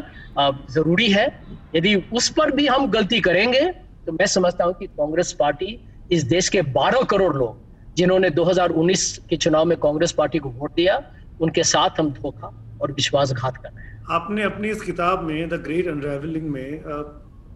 ज़रूरी 0.70 1.10
है, 1.10 1.26
यदि 1.74 1.94
उस 2.12 2.28
पर 2.28 2.50
भी 2.50 2.66
हम 2.66 2.86
गलती 2.90 3.20
करेंगे 3.20 3.60
तो 4.08 4.12
मैं 4.12 4.26
समझता 4.26 4.64
हूँ 4.64 4.72
कि 4.74 4.86
कांग्रेस 4.86 5.32
पार्टी 5.32 5.66
इस 6.12 6.22
देश 6.24 6.48
के 6.48 6.62
12 6.74 7.02
करोड़ 7.04 7.34
लोग 7.36 7.94
जिन्होंने 7.96 8.30
2019 8.30 9.02
के 9.30 9.36
चुनाव 9.36 9.64
में 9.64 9.76
कांग्रेस 9.78 10.12
पार्टी 10.12 10.38
को 10.38 10.50
वोट 10.50 10.74
दिया 10.74 10.94
उनके 11.40 11.62
साथ 11.62 12.00
हम 12.00 12.10
धोखा 12.10 12.48
और 12.82 12.92
विश्वासघात 12.92 13.56
कर 13.56 13.68
रहे 13.68 13.84
हैं। 13.84 14.06
आपने 14.10 14.42
अपनी 14.42 14.68
इस 14.68 14.80
किताब 14.82 15.24
में 15.24 15.48
द 15.48 15.54
ग्रेट 15.64 15.88
अनरेवलिंग 15.88 16.48
में 16.50 16.78
आ, 16.78 17.02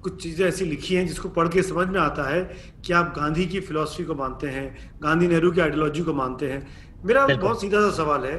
कुछ 0.03 0.23
चीज़ें 0.23 0.47
ऐसी 0.49 0.65
लिखी 0.65 0.95
हैं 0.95 1.07
जिसको 1.07 1.29
पढ़ 1.29 1.49
के 1.49 1.63
समझ 1.63 1.87
में 1.89 1.99
आता 2.01 2.29
है 2.31 2.43
कि 2.85 2.93
आप 2.93 3.15
गांधी 3.17 3.47
की 3.47 3.61
फिलॉसफी 3.61 4.05
को 4.05 4.15
मानते 4.15 4.47
हैं 4.49 4.67
गांधी 5.03 5.29
नेहरू 5.29 5.53
की 5.53 5.61
आइडियोलॉजी 5.61 6.03
को 6.03 6.15
मानते 6.15 6.51
हैं। 6.51 6.67
मेरा 7.05 7.27
बहुत 7.27 7.61
सीधा 7.61 7.81
सा 7.81 7.91
सवाल 8.03 8.25
है 8.25 8.37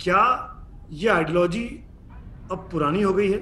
क्या 0.00 0.24
ये 0.90 1.08
आइडियोलॉजी 1.08 1.64
अब 2.52 2.68
पुरानी 2.72 3.02
हो 3.02 3.12
गई 3.12 3.30
है? 3.30 3.38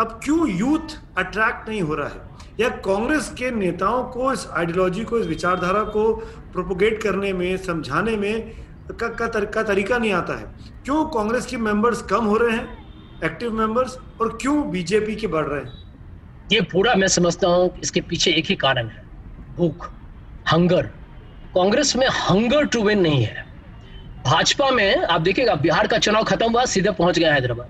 अब 0.00 0.20
क्यों 0.24 0.50
यूथ 0.50 1.00
अट्रैक्ट 1.18 1.68
नहीं 1.68 1.82
हो 1.82 1.94
रहा 1.94 2.08
है? 2.08 2.32
या 2.60 2.68
कांग्रेस 2.68 3.34
के 3.38 3.50
नेताओं 3.50 4.04
को 4.04 4.32
इस 4.32 4.46
आइडियोलॉजी 4.52 5.04
को 5.04 5.18
इस 5.18 5.26
विचारधारा 5.26 5.82
को 5.82 6.14
प्रोपोगेट 6.52 7.02
करने 7.02 7.32
में 7.32 7.56
समझाने 7.56 8.16
में 8.16 8.50
का, 9.00 9.08
का, 9.08 9.28
तर, 9.28 9.44
का 9.44 9.62
तरीका 9.62 9.98
नहीं 9.98 10.12
आता 10.12 10.38
है? 10.38 10.46
क्यों 10.84 11.04
कांग्रेस 11.04 11.46
के 11.46 11.56
मेंबर्स 11.56 12.02
कम 12.02 12.24
हो 12.24 12.36
रहे 12.36 12.56
हैं 12.56 12.94
एक्टिव 13.24 13.52
मेंबर्स 13.52 13.98
और 14.20 14.38
क्यों 14.42 14.70
बीजेपी 14.70 15.16
के 15.16 15.26
बढ़ 15.26 15.44
रहे 15.44 15.60
हैं? 15.60 15.72
ये 16.52 16.60
पूरा 16.60 16.94
मैं 16.94 17.08
समझता 17.08 17.48
हूँ 17.48 17.78
इसके 17.82 18.00
पीछे 18.00 18.30
एक 18.30 18.44
ही 18.46 18.54
कारण 18.54 18.88
है। 18.88 19.04
भूख 19.56 19.90
हंगर 20.52 20.82
कांग्रेस 21.54 21.96
में 21.96 22.08
हंगर 22.08 22.64
टू 22.64 22.82
विन 22.82 23.00
नहीं 23.00 23.24
है। 23.24 23.46
भाजपा 24.24 24.70
में 24.70 25.02
आप 25.02 25.20
देखिएगा 25.20 25.54
बिहार 25.54 25.86
का 25.86 25.98
चुनाव 25.98 26.24
खत्म 26.24 26.52
हुआ 26.52 26.64
सीधे 26.64 26.90
पहुँच 26.90 27.18
गया 27.18 27.34
हैदराबाद। 27.34 27.68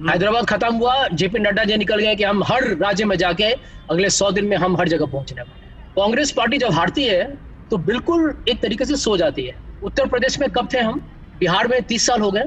हैदराबाद 0.00 0.46
खत्म 0.46 0.74
हुआ, 0.74 1.06
जेपी 1.08 1.38
नड्डा 1.38 1.64
जी 1.64 1.76
निकल 1.76 2.00
गए 2.00 2.14
कि 2.16 2.24
हम 2.24 2.42
हर 2.44 2.64
राज्य 2.76 3.04
में 3.04 3.16
जाके 3.16 3.50
अगले 3.90 4.10
सौ 4.10 4.30
दिन 4.30 4.44
में 4.44 4.56
हम 4.56 4.76
हर 4.76 4.88
जगह 4.88 5.06
पहुँचने 5.06 5.42
वाले 5.42 5.70
कांग्रेस 5.96 6.30
पार्टी 6.32 6.58
जब 6.58 6.72
हारती 6.72 7.04
है 7.04 7.24
तो 7.70 7.76
बिल्कुल 7.80 8.44
एक 8.48 8.60
तरीके 8.62 8.84
से 8.84 8.96
सो 8.96 9.16
जाती 9.16 9.44
है। 9.46 9.54
उत्तर 9.82 10.06
प्रदेश 10.06 10.38
में 10.40 10.48
कब 10.50 10.68
थे 10.74 10.80
हम? 10.80 11.00
बिहार 11.38 11.68
में 11.68 11.82
तीस 11.82 12.06
साल 12.06 12.20
हो 12.20 12.30
गए, 12.30 12.44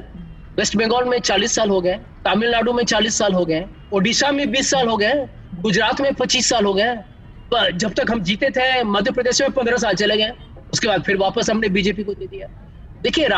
वेस्ट 0.58 0.76
बंगाल 0.76 1.04
में 1.04 1.18
चालीस 1.20 1.54
साल 1.54 1.70
हो 1.70 1.80
गए, 1.80 1.94
तमिलनाडु 2.24 2.72
में 2.72 2.84
चालीस 2.84 3.18
साल 3.18 3.34
हो 3.34 3.44
गए, 3.44 3.64
ओडिशा 3.92 4.30
में 4.32 4.50
बीस 4.50 4.70
साल 4.70 4.88
हो 4.88 4.96
गए, 4.96 5.26
गुजरात 5.60 6.00
में 6.00 6.12
पच्चीस 6.14 6.48
साल 6.48 6.64
हो 6.64 6.74
गए। 6.74 6.94
जब 7.74 7.92
तक 7.92 8.10
हम 8.10 8.22
जीते 8.22 8.50
थे, 8.50 8.82
मध्य 8.84 9.10
प्रदेश 9.10 9.40
में 9.42 9.50
पंद्रह 9.52 9.76
साल 9.76 9.94
चले 9.94 10.16
गए, 10.16 10.32
उसके 10.72 10.88
बाद 10.88 11.02
फिर 11.02 11.16
वापस 11.16 11.50
हमने 11.50 11.68
बीजेपी 11.68 12.04
को 12.04 12.14
दे 12.14 12.26
दिया। 12.26 12.48
देखिए 13.02 13.28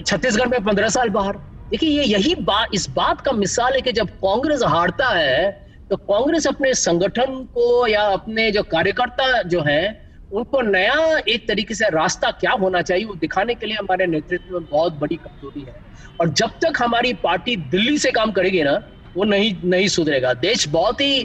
छत्तीसगढ़ 0.00 0.48
में 0.48 0.62
पंद्रह 0.64 0.88
साल 0.88 1.08
बाहर 1.10 1.36
देखिए, 1.72 1.90
ये 1.90 2.04
यही 2.04 2.34
बात 2.36 2.74
इस 2.74 2.88
बात 2.90 3.20
का 3.20 3.32
मिसाल 3.32 3.74
है 3.74 3.80
कि 3.80 3.92
जब 3.92 4.08
कांग्रेस 4.20 4.62
हारता 4.64 5.08
है 5.08 5.50
तो 5.90 5.96
कांग्रेस 5.98 6.46
अपने 6.46 6.72
संगठन 6.74 7.42
को 7.54 7.86
या 7.86 8.02
अपने 8.08 8.50
जो 8.50 8.62
कार्यकर्ता 8.64 9.42
जो 9.44 9.60
हैं, 9.62 9.86
उनको 10.32 10.60
नया 10.62 11.18
एक 11.28 11.46
तरीके 11.48 11.74
से 11.74 11.88
रास्ता 11.90 12.30
क्या 12.32 12.52
होना 12.52 12.82
चाहिए, 12.82 13.04
वो 13.04 13.14
दिखाने 13.14 13.54
के 13.54 13.66
लिए 13.66 13.76
हमारे 13.76 14.06
नेतृत्व 14.06 14.54
में 14.54 14.66
बहुत 14.66 14.98
बड़ी 15.00 15.16
कमज़ोरी 15.16 15.60
है। 15.60 15.74
और 16.20 16.28
जब 16.30 16.50
तक 16.62 16.82
हमारी 16.82 17.12
पार्टी 17.24 17.56
दिल्ली 17.56 17.98
से 17.98 18.10
काम 18.10 18.32
करेगी 18.32 18.62
ना, 18.62 18.72
वो 19.16 19.24
नहीं 19.24 19.54
नहीं 19.64 19.88
सुधरेगा। 19.88 20.32
देश 20.36 20.68
बहुत 20.68 21.00
ही 21.00 21.22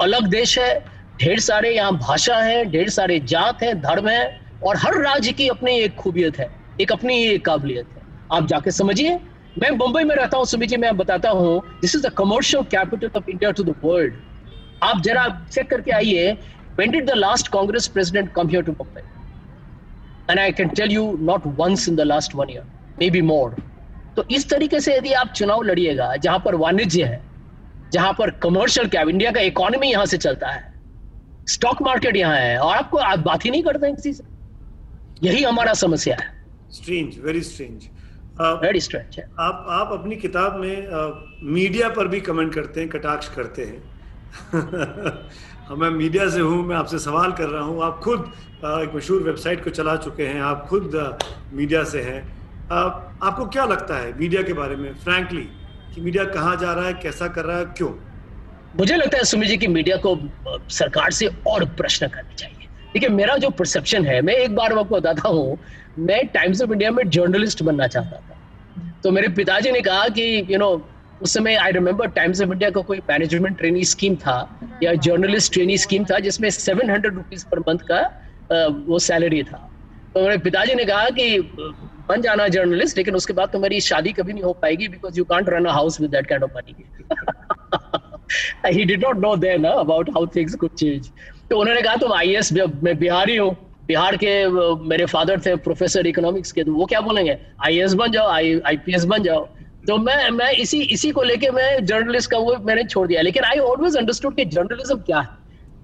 अलग 0.00 0.28
देश 0.28 0.58
है, 0.58 0.78
ढेर 1.20 1.40
सारे 1.40 1.74
यहाँ 1.74 1.96
भाषा 1.98 2.36
है, 2.36 2.64
ढेर 2.70 2.88
सारे 2.90 3.18
जात 3.26 3.62
है, 3.62 3.74
धर्म 3.82 4.08
है, 4.08 4.40
और 4.62 4.76
हर 4.76 5.00
राज्य 5.02 5.32
की 5.32 5.48
अपनी 5.48 5.78
एक 5.80 5.94
खूबियत 5.96 6.38
है, 6.38 6.50
एक 6.80 6.92
अपनी 6.92 7.22
एक 7.24 7.44
काबिलियत 7.46 7.86
है। 7.88 8.02
आप 8.34 8.46
जाके 8.48 8.70
समझिए। 8.70 9.18
मैं 9.58 9.70
मुंबई 9.70 10.02
में 10.04 10.14
रहता 10.16 10.36
हूँ, 10.36 10.44
सुमित 10.46 10.68
जी, 10.68 10.76
मैं 10.76 10.96
बताता 10.96 11.30
हूँ 11.30 11.60
this 11.80 11.94
is 11.94 12.06
the 12.06 12.10
commercial 12.18 12.62
capital 12.70 13.10
of 13.16 13.30
India 13.30 13.50
to 13.50 13.64
the 13.64 13.74
world 13.84 14.14
आप 14.82 15.00
जरा 15.02 15.28
चेक 15.52 15.70
करके 15.70 15.90
आइए, 15.92 16.36
when 16.78 16.92
did 16.92 17.06
the 17.08 17.16
last 17.16 17.50
congress 17.52 17.86
president 17.88 18.32
come 18.36 18.48
here 18.48 18.62
to 18.62 18.72
mumbai? 18.72 19.02
And 20.28 20.40
i 20.40 20.50
can 20.52 20.70
tell 20.70 20.94
you, 20.94 21.04
not 21.28 21.46
once 21.58 21.86
in 21.88 21.96
the 21.96 22.04
last 22.04 22.34
one 22.34 22.48
year, 22.48 22.64
maybe 22.98 23.22
more 23.22 23.50
तो 24.16 24.24
इस 24.30 24.48
तरीके 24.50 24.80
से 24.80 24.96
यदि 24.96 25.12
आप 25.12 25.32
चुनाव 25.36 25.62
लड़िएगा, 25.62 26.14
जहाँ 26.16 26.38
पर 26.44 26.54
वाणिज्य 26.54 27.04
है, 27.04 27.20
जहाँ 27.92 28.12
पर 28.18 28.30
कमर्शियल 28.42 28.88
कैब 28.88 29.08
इंडिया 29.08 29.30
का 29.32 29.40
इकोनॉमी 29.40 29.90
यहाँ 29.90 30.06
से 30.06 30.18
चलता 30.18 30.50
है 30.50 30.72
स्टॉक 31.48 31.82
मार्केट 31.82 32.16
यहाँ 32.16 32.36
है, 32.36 32.58
और 32.58 32.76
आपको 32.76 32.98
आप 32.98 33.18
बात 33.18 33.44
ही 33.44 33.50
नहीं 33.50 33.62
करते 33.62 33.86
हैं 33.86 33.94
किसी 33.96 34.12
से। 34.12 34.24
यही 35.22 35.42
हमारा 35.44 35.72
समस्या 35.80 36.16
है। 36.20 36.32
Strange 36.72 37.18
very 37.24 37.40
strange 37.42 37.88
very 38.40 38.80
strange 38.80 39.18
है 39.18 39.28
आप 39.40 39.66
आप 39.70 39.92
अपनी 39.92 40.16
किताब 40.16 40.56
में 40.56 40.86
आ, 40.88 41.08
मीडिया 41.42 41.88
पर 41.88 42.08
भी 42.08 42.20
कमेंट 42.20 42.54
करते 42.54 42.80
हैं 42.80 42.88
कटाक्ष 42.90 43.28
करते 43.28 43.64
हैं। 43.64 43.82
हाँ, 45.64 45.76
मैं 45.76 45.90
मीडिया 45.90 46.28
से 46.30 46.40
हूँ 46.40 46.64
मैं 46.66 46.76
आपसे 46.76 46.98
सवाल 46.98 47.32
कर 47.32 47.48
रहा 47.48 47.62
हूँ। 47.62 47.82
आप 47.82 48.00
खुद 48.04 48.32
एक 48.64 48.92
मशहूर 48.96 49.22
वेबसाइट 49.22 49.64
को 49.64 49.70
चला 49.70 49.96
चुके 49.96 50.26
हैं 50.26 50.40
आप 50.40 50.66
खुद 50.66 51.18
मीडिया 51.52 51.84
से 51.84 52.00
हैं। 52.02 52.22
आपको 52.70 53.46
क्या 53.46 53.64
लगता 53.64 53.96
है 53.96 54.18
मीडिया 54.18 54.42
के 54.42 54.52
बारे 54.52 54.76
में 54.76 54.94
फ्रैंकली 54.94 55.48
कि 55.94 56.00
मीडिया 56.00 56.24
कहाँ 56.24 56.56
जा 56.56 56.72
रहा 56.72 56.86
है 56.86 56.94
कैसा 56.94 57.28
कर 57.28 57.44
रहा 57.44 57.58
है 57.58 57.64
क्यों? 57.64 57.90
मुझे 58.78 58.96
लगता 58.96 59.18
है 59.18 59.24
सुमित 59.24 59.48
जी 59.48 59.56
की 59.56 59.66
मीडिया 59.66 59.96
को 59.96 60.18
सरकार 60.70 61.10
से 61.10 61.30
और 61.46 61.64
प्रश्न 61.64 62.08
करने 62.08 62.34
चाहिए। 62.34 62.68
देखिए 62.92 63.08
मेरा 63.08 63.36
जो 63.36 63.50
परसेप्शन 63.50 64.06
है 64.06 64.20
मैं 64.22 64.34
एक 64.34 64.54
बार 64.54 64.78
आपको 64.78 64.96
बताता 64.96 65.28
हूँ 65.28 65.58
मैं 65.96 66.26
टाइम्स 66.28 66.62
ऑफ़ 66.62 66.72
इंडिया 66.72 66.90
में 66.90 67.08
जर्नलिस्ट 67.10 67.62
बनना 67.62 67.86
चाहता 67.86 68.16
था। 68.16 68.40
तो 69.04 69.10
मेरे 69.10 69.28
पिताजी 69.28 69.70
ने 69.70 69.80
कहा 69.80 70.08
कि 70.08 70.22
यू 70.22 70.44
you 70.44 70.58
नो 70.58 70.66
know, 70.66 70.82
उस 71.20 71.32
समय 71.34 71.54
I 71.56 71.72
remember 71.72 72.08
Times 72.10 72.40
of 72.42 72.52
India 72.52 72.70
का 72.70 72.80
कोई 72.82 72.98
मैनेजमेंट 73.10 73.58
ट्रेनिंग 73.58 73.84
स्कीम 73.84 74.16
था 74.16 74.36
या 74.82 74.94
जर्नलिस्ट 75.06 75.52
ट्रेनिंग 75.52 75.78
स्कीम 75.78 76.04
था 76.04 76.18
जिसमें 76.18 76.48
seven 76.50 76.90
hundred 76.90 77.14
rupees 77.14 77.44
per 77.52 77.58
month 77.58 77.78
का 77.90 78.00
वो 78.88 78.98
सैलरी 78.98 79.42
था। 79.42 79.70
तो 80.14 80.22
मेरे 80.22 80.38
पिताजी 80.38 80.74
ने 80.74 80.84
कहा 80.84 81.08
कि 81.10 81.38
बन 82.08 82.22
जाना 82.22 82.48
जर्नलिस्ट 82.48 82.96
लेकिन 82.96 83.14
उसके 83.14 83.32
बाद 83.32 83.48
तुम्हारी 83.52 83.80
शादी 83.80 84.12
कभी 84.12 84.32
नहीं 84.32 84.44
हो 84.44 84.52
पाएगी 84.62 84.88
because 84.88 85.18
you 85.18 85.24
can't 85.24 85.48
run 85.48 85.64
a 85.64 85.72
house 85.72 86.00
with 86.00 86.10
that 86.10 86.26
kind 86.26 86.44
of 86.44 86.50
money 86.56 86.74
he 88.74 88.84
did 88.84 89.04
not 89.04 89.16
know 89.18 89.34
then 89.36 89.64
about 89.64 90.10
how 90.10 90.26
things 90.36 90.54
could 90.54 90.74
change 90.78 91.10
तो 91.50 91.60
उन्होंने 91.60 91.82
कहा 91.82 91.96
तुम 91.96 92.12
आई 92.12 92.34
एस 92.36 92.52
मैं 92.52 92.96
बिहारी 92.98 93.36
हूँ। 93.36 93.56
बिहार 93.88 94.16
के 94.16 94.48
मेरे 94.88 95.06
फादर 95.06 95.40
थे 95.40 95.54
प्रोफेसर 95.56 96.06
इकोनॉमिक्स 96.06 96.52
के 96.52 96.64
तो 96.64 96.72
वो 96.72 96.86
क्या 96.86 97.00
बोलेंगे? 97.00 97.36
आईएएस 97.64 97.94
बन 97.94 98.12
जाओ 98.12 98.28
आई 98.28 98.60
आई 98.66 98.76
बन 99.06 99.22
जाओ। 99.22 99.44
तो 99.86 99.96
मैं 99.98 100.30
मैं 100.30 100.50
इसी 100.52 100.80
इसी 100.82 101.10
को 101.10 101.22
लेके 101.22 101.50
मैं 101.50 101.84
जर्नलिस्ट 101.86 102.30
का 102.30 102.38
वो 102.38 102.56
मैंने 102.56 102.84
छोड़ 102.84 103.06
दिया। 103.08 103.22
लेकिन 103.22 103.44
आई 103.44 103.58
ऑलवेज 103.58 103.96
अंडरस्टूड 103.96 104.36
कि 104.36 104.44
जर्नलिज्म 104.44 104.98
क्या 104.98 105.20
है। 105.20 105.28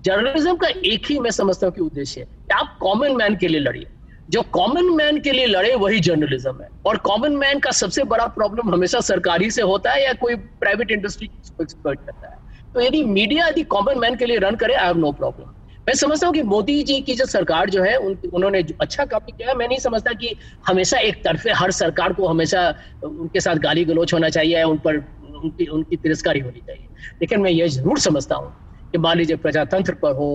जर्नलिज्म 0.05 0.57
का 0.57 0.69
एक 0.69 1.07
ही 1.11 1.19
मैं 1.19 1.31
समझता 1.31 1.67
हूँ 1.67 1.75
कि 1.75 1.81
उद्देश्य 1.81 2.21
है। 2.21 2.27
कि 2.27 2.55
आप 2.55 2.77
कॉमन 2.81 3.17
मैन 3.17 3.37
के 3.37 3.49
लिए 3.49 3.61
लड़िए। 3.61 3.87
जो 4.31 4.43
कॉमन 4.43 4.85
मैन 4.85 5.21
के 5.21 5.33
लिए 5.33 5.47
लड़े, 5.47 5.75
वही 5.75 6.01
जर्नलिज्म 6.01 6.63
है। 6.63 6.69
और 6.87 6.97
कॉमन 6.97 7.33
मैन 7.33 7.59
का 7.59 7.71
सबसे 7.71 8.05
बड़ा 8.05 8.27
प्रॉब्लम 8.27 8.75
हमेशा 8.75 9.01
सरकारी 9.01 9.51
से 9.51 9.63
होता 9.63 9.93
है 9.93 10.05
या 10.05 10.13
कोई 10.13 10.35
प्राइवेट 10.35 10.91
इंडस्ट्री 10.91 11.27
को 11.27 11.63
एक्सपर्ट 11.63 12.01
करता 12.01 12.29
है। 12.29 12.37
तो 12.75 12.81
यदि 12.81 13.03
मीडिया 13.05 13.47
यदि 13.49 13.63
कॉमन 13.63 13.99
मैन 13.99 14.17
के 14.17 14.27
लिए 14.27 14.39
रन 14.39 14.57
करे 14.57 14.75
आई 14.75 14.87
हैव 14.87 14.99
नो 14.99 15.13
प्रॉब्लम 15.13 15.53
मैं 15.91 15.95
समझता 15.97 16.27
हूँ 16.27 16.35
कि 16.35 16.43
मोदी 16.43 16.83
जी 16.85 17.01
की 17.01 17.15
जो 17.15 17.25
सरकार 17.27 17.71
जो 17.71 17.83
है 17.83 17.97
उन, 17.99 18.17
उन्होंने 18.33 18.59
अच्छा 18.81 19.05
काम 19.05 19.21
किया। 19.29 19.55
मैं 19.55 19.67
नहीं 19.69 19.79
समझता 19.79 20.13
कि 20.13 20.37
हमेशा 20.67 20.99
एक 20.99 21.23
तरफे 21.25 21.53
हर 21.53 21.71
सरकार 21.71 22.13
को 22.13 22.27
हमेशा 22.27 22.61
उनके 23.03 23.41
साथ 23.41 23.57
गाली 23.65 23.85
गलोच 23.85 24.13
होना 24.15 24.29
चाहिए 24.29 24.63
उन 24.65 24.77
पर 24.85 24.97
उनकी 24.97 25.67
उनकी 25.67 25.97
तिरस्कारी 25.97 26.41
होनी 26.41 26.61
चाहिए। 26.61 26.87
लेकिन 27.21 27.41
मैं 27.41 27.51
ये 27.51 27.69
ज़रूर 27.69 27.99
समझता 27.99 28.37
हूँ 28.37 28.53
कि 28.95 28.99
मान 28.99 29.17
लीजिए 29.19 29.37
प्रजातंत्र 29.37 29.95
पर 29.95 30.13
हो 30.17 30.29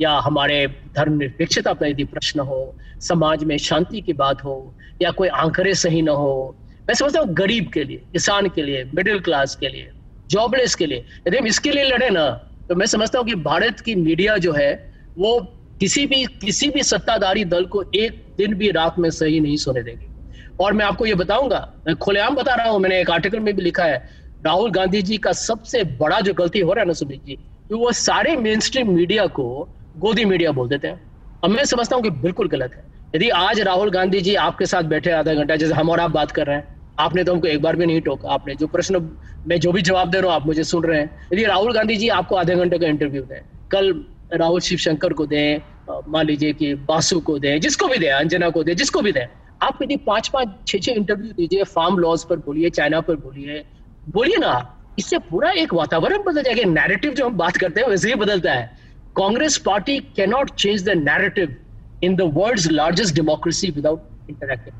या 0.00 0.12
हमारे 0.18 0.66
धर्म 0.96 1.18
निरपेक्षता 1.18 1.72
पर 1.72 1.86
यदि 1.86 2.04
प्रश्न 2.04 2.40
हो 2.50 2.60
समाज 3.00 3.44
में 3.44 3.56
शांति 3.58 4.00
की 4.00 4.12
बात 4.12 4.44
हो 4.44 4.54
या 5.02 5.10
कोई 5.10 5.28
आंकड़े 5.42 5.74
सही 5.74 6.00
ना 6.02 6.12
हो 6.12 6.32
मैं 6.88 6.94
समझता 6.94 7.20
हूँ 7.20 7.34
गरीब 7.34 7.68
के 7.74 7.84
लिए 7.84 8.06
किसान 8.12 8.48
के 8.54 8.62
लिए 8.62 8.84
मिडिल 8.94 9.20
क्लास 9.20 9.54
के 9.56 9.68
लिए 9.68 9.90
जॉबलेस 10.30 10.74
के 10.74 10.86
लिए 10.86 11.04
यदि 11.28 11.36
हम 11.36 11.46
इसके 11.46 11.70
लिए 11.70 11.84
लड़े 11.84 12.10
ना 12.10 12.26
तो 12.68 12.74
मैं 12.74 12.86
समझता 12.86 13.18
हूँ 13.18 13.26
कि 13.26 13.34
भारत 13.44 13.80
की 13.80 13.94
मीडिया 13.94 14.36
जो 14.38 14.52
है 14.52 14.70
वो 15.16 15.38
किसी 15.80 16.06
भी 16.06 16.24
किसी 16.40 16.68
भी 16.70 16.82
सत्ताधारी 16.82 17.44
दल 17.44 17.64
को 17.64 17.82
एक 17.94 18.24
दिन 18.38 18.54
भी 18.54 18.70
रात 18.70 18.98
में 18.98 19.08
सही 19.10 19.40
नहीं 19.40 19.56
सोने 19.56 19.82
देंगे। 19.82 20.10
और 20.60 20.72
मैं 20.72 20.84
आपको 20.84 21.06
ये 21.06 21.14
बताऊँगा, 21.14 21.58
मैं 21.86 21.94
खुलेआम 21.96 22.34
बता 22.34 22.54
रहा 22.54 22.68
हूँ, 22.68 22.80
मैंने 22.80 23.00
एक 23.00 23.10
आर्टिकल 23.10 23.40
में 23.40 23.54
भी 23.56 23.62
लिखा 23.62 23.84
है, 23.84 24.02
राहुल 24.42 24.70
गांधी 24.70 25.02
जी 25.02 25.16
का 25.16 25.32
सबसे 25.32 25.82
बड़ा 25.98 26.20
जो 26.20 26.34
गलती 26.34 26.60
हो 26.60 26.72
रहा 26.72 26.82
है 26.82 26.86
ना 26.86 26.92
सुमित 26.92 27.24
जी, 27.24 27.34
कि 27.34 27.74
वो 27.74 27.92
सारे 27.92 28.36
मेन 28.36 28.60
स्ट्रीम 28.60 28.90
मीडिया 28.90 29.26
को 29.28 29.68
गोदी 29.98 30.24
मीडिया 30.24 30.52
बोल 30.52 30.68
देते 30.68 30.88
हैं। 30.88 31.00
अब 31.44 31.50
मैं 31.50 31.64
समझता 31.64 31.96
हूँ 31.96 32.02
कि 32.02 32.10
बिल्कुल 32.10 32.48
गलत 32.48 32.74
है। 32.74 32.84
यदि 33.14 33.28
आज 33.30 33.60
राहुल 33.60 33.90
गांधी 33.90 34.20
जी 34.20 34.34
आपके 34.36 34.66
साथ 34.66 34.82
बैठे 34.84 35.10
आधा 35.10 35.34
घंटा, 35.34 35.56
जैसे 35.56 35.74
हम 35.74 35.90
और 35.90 36.00
आप 36.00 36.10
बात 36.10 36.30
कर 36.30 36.46
रहे 36.46 36.56
हैं, 36.56 36.64
आपने 36.98 37.24
तो 37.24 37.32
हमको 37.32 37.46
एक 37.46 37.62
बार 37.62 37.76
भी 37.76 37.86
नहीं 37.86 38.00
टोका, 38.00 38.30
आपने 38.30 38.54
जो 38.54 38.66
प्रश्न, 38.68 39.00
मैं 39.46 39.60
जो 39.60 39.72
भी 39.72 39.82
जवाब 39.82 40.10
दे 40.10 40.20
रहा 40.20 40.26
हूँ, 40.26 40.40
आप 40.40 40.46
मुझे 40.46 40.64
सुन 40.64 40.84
रहे 40.84 41.00
हैं। 41.00 41.28
यदि 41.32 41.44
राहुल 41.44 41.72
गांधी 41.72 41.96
जी 41.96 42.08
आपको 42.10 42.36
आधे 42.36 42.54
घंटे 42.54 42.78
का 42.78 42.86
इंटरव्यू 42.86 43.22
दें, 43.22 43.40
कल 43.70 43.92
राहुल 44.32 44.60
शिवशंकर 44.60 45.12
को 45.12 45.26
दें 45.26 45.60
मान 46.08 46.26
लीजिए 46.26 46.52
कि 46.52 46.74
बासु 46.86 47.18
को 47.20 47.38
दें, 47.38 47.60
जिसको 47.60 47.86
भी 47.88 47.98
दें, 47.98 48.10
अंजना 48.10 48.48
को 48.50 48.62
दें, 48.64 48.74
जिसको 48.76 49.00
भी 49.00 49.12
दें। 49.12 49.26
आप 49.62 49.78
यदि 49.82 49.96
पाँच 50.06 50.28
पाँच 50.28 50.54
छह 50.68 50.78
छह 50.78 50.92
इंटरव्यू 50.92 51.32
दीजिए 51.32 51.64
फार्म 51.64 51.98
लॉज 51.98 52.24
पर 52.24 52.36
बोलिए 52.38 52.70
चाइना 52.70 53.00
पर 53.00 53.16
बोलिए 53.16 53.64
बोलिए 54.08 54.36
ना, 54.36 54.54
इससे 54.98 55.18
पूरा 55.20 55.50
एक 55.52 55.74
वातावरण 55.74 56.22
बदल 56.22 56.42
जाएगा 56.42 56.70
नैरेटिव 56.70 57.12
जो 57.12 57.26
हम 57.26 57.36
बात 57.36 57.56
करते 57.56 57.80
हैं, 57.80 57.88
वैसे 57.88 58.08
ही 58.08 58.14
बदलता 58.16 58.52
है। 58.52 58.70
Congress 59.16 59.58
party 59.58 59.98
cannot 60.16 60.50
change 60.54 60.82
the 60.84 60.96
narrative 60.98 61.56
in 62.02 62.16
the 62.16 62.30
world 62.34 62.70
largest 62.72 63.14
democracy 63.14 63.70
without 63.70 64.30
interactive 64.30 64.74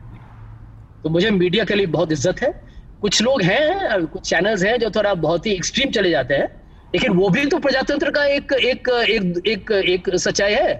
तो 1.04 1.10
मुझे 1.10 1.30
मीडिया 1.32 1.64
के 1.64 1.74
लिए 1.74 1.86
बहुत 1.88 2.12
इज़्ज़त 2.12 2.42
है। 2.42 2.50
कुछ 3.02 3.22
लोग 3.22 3.42
हैं, 3.42 4.06
कुछ 4.06 4.28
चैनल्स 4.28 4.64
हैं 4.64 4.78
जो 4.78 4.90
थोड़ा 4.90 5.14
बहुत 5.16 5.46
ही 5.46 5.52
एक्सट्रीम 5.52 5.90
चले 5.90 6.10
जाते 6.10 6.34
हैं। 6.34 6.61
लेकिन 6.94 7.12
वो 7.12 7.28
भी 7.30 7.44
तो 7.46 7.58
प्रजातंत्र 7.58 8.10
का 8.10 8.24
एक 8.26 8.52
एक 8.54 8.88
एक 9.08 9.42
एक 9.48 9.70
एक 9.72 10.14
सच्चाई 10.18 10.52
है। 10.54 10.72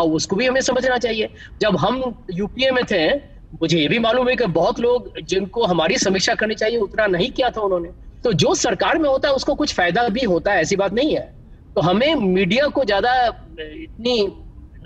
और 0.00 0.08
उसको 0.10 0.36
भी 0.36 0.46
हमें 0.46 0.60
समझना 0.60 0.96
चाहिए। 0.98 1.28
जब 1.60 1.76
हम 1.76 2.02
यूपीए 2.32 2.70
में 2.70 2.84
थे, 2.84 3.08
मुझे 3.62 3.78
ये 3.78 3.88
भी 3.88 3.98
मालूम 3.98 4.28
है 4.28 4.36
कि 4.36 4.46
बहुत 4.52 4.80
लोग 4.80 5.18
जिनको 5.24 5.64
हमारी 5.64 5.96
समीक्षा 5.98 6.34
करनी 6.34 6.54
चाहिए, 6.54 6.78
उतना 6.78 7.06
नहीं 7.06 7.30
किया 7.30 7.50
था 7.50 7.60
उन्होंने। 7.60 7.88
तो 8.24 8.32
जो 8.34 8.54
सरकार 8.56 8.98
में 8.98 9.08
होता 9.08 9.28
है, 9.28 9.34
उसको 9.34 9.54
कुछ 9.54 9.74
फ़ायदा 9.74 10.08
भी 10.08 10.24
होता 10.24 10.52
है, 10.52 10.60
ऐसी 10.60 10.76
बात 10.76 10.92
नहीं 10.92 11.14
है। 11.16 11.22
तो 11.74 11.80
हमें 11.80 12.14
मीडिया 12.14 12.66
को 12.68 12.84
ज़्यादा 12.84 13.12
इतनी 13.60 14.22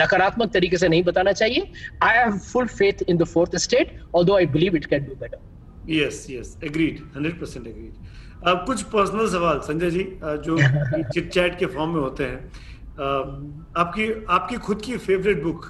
नकारात्मक 0.01 0.53
तरीके 0.53 0.77
से 0.77 0.89
नहीं 0.89 1.03
बताना 1.03 1.33
चाहिए। 1.33 1.71
I 2.03 2.19
have 2.19 2.39
full 2.39 2.67
faith 2.69 3.03
in 3.09 3.17
the 3.17 3.25
fourth 3.27 3.57
state 3.65 3.99
although 4.15 4.37
I 4.37 4.47
believe 4.57 4.77
it 4.77 4.87
can 4.87 5.05
do 5.05 5.15
better 5.21 5.93
yes 5.93 6.27
yes 6.31 6.57
agreed 6.65 6.99
100% 7.17 7.67
agreed 7.67 7.93
अब 8.45 8.65
कुछ 8.67 8.83
पर्सनल 8.93 9.29
सवाल 9.31 9.59
संजय 9.61 9.91
जी 9.91 10.05
जो 10.45 10.57
चिट 11.13 11.33
चैट 11.33 11.59
के 11.59 11.67
फॉर्म 11.67 11.91
में 11.95 12.01
होते 12.01 12.25
हैं। 12.25 12.41
आपकी 13.77 14.09
आपकी 14.35 14.57
खुद 14.67 14.83
की 14.83 14.97
फेवरेट 14.99 15.43
बुक 15.43 15.67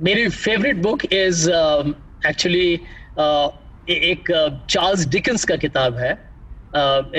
मेरी 0.00 0.28
फेवरेट 0.28 0.76
बुक 0.82 1.04
इज़ 1.12 1.48
एक्चुअली 2.26 2.68
एक 3.88 4.30
चार्ल्स 4.70 5.06
डिकन्स 5.08 5.44
का 5.44 5.56
किताब 5.56 5.96
है। 5.96 6.12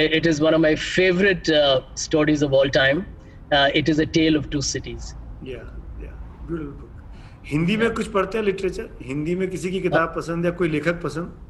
It 0.05 0.27
is 0.27 0.41
one 0.43 0.53
of 0.53 0.61
my 0.61 0.75
favourite 0.75 1.51
stories 1.99 2.43
of 2.43 2.51
all 2.53 2.69
time 2.79 3.03
it 3.51 3.89
is 3.89 4.01
a 4.01 4.05
tale 4.13 4.37
of 4.37 4.47
two 4.51 4.61
cities 4.69 5.13
yeah 5.41 5.59
yeah 5.99 6.13
beautiful 6.43 6.71
book 6.81 7.03
Hindi 7.45 7.77
में 7.77 7.89
कुछ 7.93 8.07
पढ़ते 8.11 8.37
हैं 8.37 8.45
लिटरेचर 8.45 8.89
हिंदी 9.03 9.35
में 9.35 9.49
किसी 9.49 9.71
की 9.71 9.81
किताब 9.81 10.13
पसंद 10.15 10.45
या 10.45 10.51
कोई 10.51 10.69
लेखक 10.69 11.01
पसंद? 11.03 11.46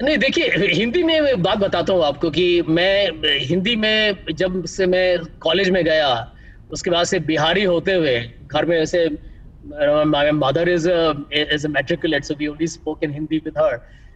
नहीं, 0.00 0.16
देखिए, 0.18 0.68
हिंदी 0.72 1.02
में 1.02 1.42
बात 1.42 1.58
बताता 1.58 1.92
हूँ 1.92 2.04
आपको 2.04 2.30
कि 2.30 2.62
मैं, 2.68 3.38
हिंदी 3.46 3.74
में 3.76 4.16
जब 4.32 4.64
से 4.66 4.86
मैं 4.86 5.18
कॉलेज 5.40 5.70
में 5.70 5.84
गया, 5.84 6.08
उसके 6.70 6.90
बाद 6.90 7.04
से 7.06 7.20
बिहारी 7.20 7.64
होते 7.64 7.92
हुए, 7.94 8.18
घर 8.46 8.64
में 8.66 8.76
ऐसे, 8.78 9.08
my 10.06 10.30
mother 10.32 10.64
is 10.68 10.86
a 10.86 11.14
is 11.32 11.64
a 11.64 11.68
matriculate, 11.68 12.24
so 12.24 12.34
we 12.40 12.48
only 12.48 12.66
spoke 12.66 13.02
in 13.02 13.12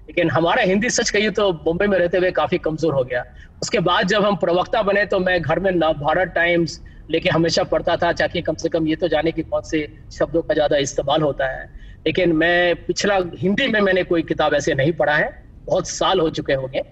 लेकिन 0.09 0.31
हमारा 0.31 0.62
हिंदी 0.62 0.91
सच 0.91 1.11
कहिए 1.11 1.31
तो 1.31 1.53
मुंबई 1.67 1.87
में 1.87 1.97
रहते 1.99 2.19
हुए 2.19 2.31
काफ़ी 2.33 2.59
कमज़ोर 2.59 2.95
हो 2.95 3.03
गया। 3.05 3.23
उसके 3.62 3.79
बाद 3.79 4.07
जब 4.09 4.25
हम 4.25 4.37
प्रवक्ता 4.37 4.83
बने 4.83 5.05
तो 5.07 5.19
मैं 5.21 5.41
घर 5.43 5.59
में 5.61 5.71
नव 5.71 5.93
भारत 5.95 6.33
टाइम्स 6.35 6.81
लेके 7.11 7.29
हमेशा 7.31 7.62
पढ़ता 7.64 7.97
था 7.97 8.12
ताकि 8.12 8.43
कम 8.43 8.55
से 8.55 8.69
कम 8.69 8.87
ये 8.88 8.97
तो 8.97 9.09
जाने 9.09 9.33
की 9.33 9.43
कौन 9.43 9.62
से 9.71 9.87
शब्दों 10.12 10.43
का 10.43 10.55
ज़्यादा 10.55 10.77
इस्तेमाल 10.77 11.23
होता 11.23 11.47
है। 11.47 11.64
लेकिन 12.07 12.33
मैं, 12.33 12.75
पिछला, 12.87 13.19
हिंदी 13.37 13.67
में 13.69 13.81
मैंने 13.81 14.05
कोई 14.05 14.23
किताब 14.23 14.55
ऐसे 14.55 14.75
नहीं 14.75 14.93
पढ़ा 14.93 15.17
है। 15.17 15.48
बहुत 15.69 15.89
साल 15.89 16.21
हो 16.21 16.29
चुके 16.31 16.55
होंगे। 16.55 16.83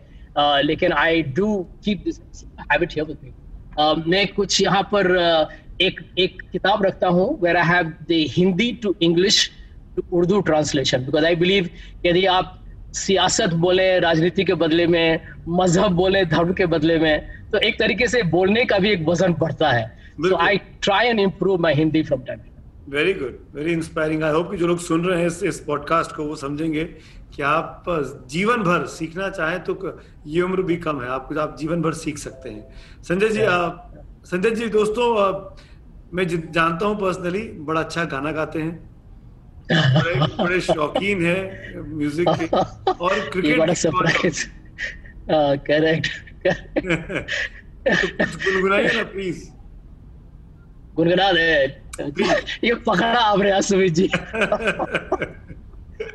लेकिन 0.62 0.93
I 0.93 1.23
do 1.37 1.57
keep 1.85 2.03
this 2.05 2.45
habit 2.73 2.93
here 2.93 3.07
with 3.07 3.19
me 3.25 4.11
मैं 4.11 4.27
कुछ 4.35 4.61
यहाँ 4.61 4.83
पर 4.93 5.07
एक 5.81 6.01
एक 6.19 6.43
किताब 6.53 6.85
रखता 6.85 7.09
हूँ 7.09 7.29
where 7.43 7.57
I 7.57 7.69
have 7.69 7.93
the 8.11 8.25
Hindi 8.37 8.71
to 8.83 8.95
English 9.03 9.51
to 9.97 10.03
Urdu 10.19 10.41
translation 10.43 11.05
because 11.05 11.25
I 11.25 11.37
believe 11.37 11.69
यदि 12.07 12.25
आप 12.35 12.53
सियासत 12.95 13.55
बोले 13.65 13.99
राजनीति 14.01 14.45
के 14.45 14.55
बदले 14.55 14.87
में 14.87 15.21
मज़हब 15.49 15.93
बोले 15.93 16.25
धर्म 16.25 16.53
के 16.53 16.67
बदले 16.67 16.99
में 16.99 17.27
तो 17.53 17.59
एक 17.59 17.79
तरीके 17.79 18.07
से 18.09 18.23
बोलने 18.35 18.65
का 18.65 18.79
भी 18.79 18.91
एक 18.91 19.05
वज़न 19.09 19.35
बढ़ता 19.41 19.71
है। 19.71 19.87
So 20.19 20.37
I 20.37 20.57
try 20.83 21.07
and 21.07 21.21
improve 21.21 21.61
my 21.61 21.75
Hindi 21.75 22.03
from 22.03 22.23
time 22.29 22.41
very 22.88 23.12
good 23.14 23.38
very 23.55 23.72
inspiring 23.72 24.22
I 24.22 24.33
hope 24.33 24.51
कि 24.51 24.57
जो 24.57 24.66
लोग 24.66 24.79
सुन 24.79 25.05
रहे 25.05 25.20
हैं 25.20 25.27
इस, 25.27 25.42
इस 25.42 25.61
पॉडकास्ट 25.61 26.12
को 26.16 26.25
वो 26.25 26.37
समझेंगे 26.37 26.85
कि 27.35 27.42
आप 27.42 27.85
जीवन 28.27 28.57
भर 28.57 28.87
सीखना 28.87 29.31
चाहें 29.31 29.64
तो 29.64 30.01
ये 30.27 30.42
उम्र 30.42 30.62
भी 30.62 30.77
कम 30.77 31.01
है। 31.03 31.09
आप 31.09 31.38
आप 31.38 31.57
जीवन 31.59 31.83
भर 31.83 31.92
सीख 31.92 32.18
सकते 32.18 32.49
हैं। 32.49 32.75
संजय 33.03 33.29
जी 33.29 33.40
आप 33.42 33.94
संजय 34.25 34.51
जी 34.51 34.68
दोस्तों 34.68 35.07
मैं 36.14 36.53
जानता 36.53 36.87
हूँ 36.87 36.96
पर्सनली 36.96 37.42
बड़ा 37.49 37.81
अच्छा 37.81 38.05
गाना 38.05 38.33
गाते 38.33 38.62
हैं। 38.62 38.96
बड़े 39.72 40.44
बड़े 40.44 40.61
शौकीन 40.61 41.27
है 41.27 41.38
म्यूज़िक 41.94 42.29
के। 42.29 42.46
और 42.92 43.31
क्रिकेट 43.33 44.35
करेक्ट 45.66 46.07
तो 48.22 48.38
गुनगुनाइए 48.38 48.96
ना 48.96 49.03
प्लीज़ 49.03 49.51
गुनगुना 50.94 51.33
दे। 51.33 51.86
ये 52.00 52.74
पकड़ा 52.87 53.20
आपने 53.20 53.61
Sumit 53.62 53.92
ji. 53.94 54.09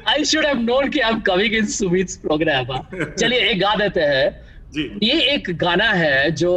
I 0.07 0.23
should 0.25 0.45
have 0.45 0.59
known 0.59 0.89
कि 0.89 0.99
I 0.99 1.11
am 1.11 1.19
coming 1.21 1.53
in 1.55 1.65
Sumit 1.75 2.11
programme 2.21 2.65
चलिए 3.19 3.39
एक 3.49 3.59
गा 3.61 3.73
देते 3.75 4.01
हैं। 4.01 4.29
जी। 4.73 4.83
ये 5.03 5.19
एक 5.33 5.49
गाना 5.57 5.89
है 5.93 6.31
जो 6.31 6.51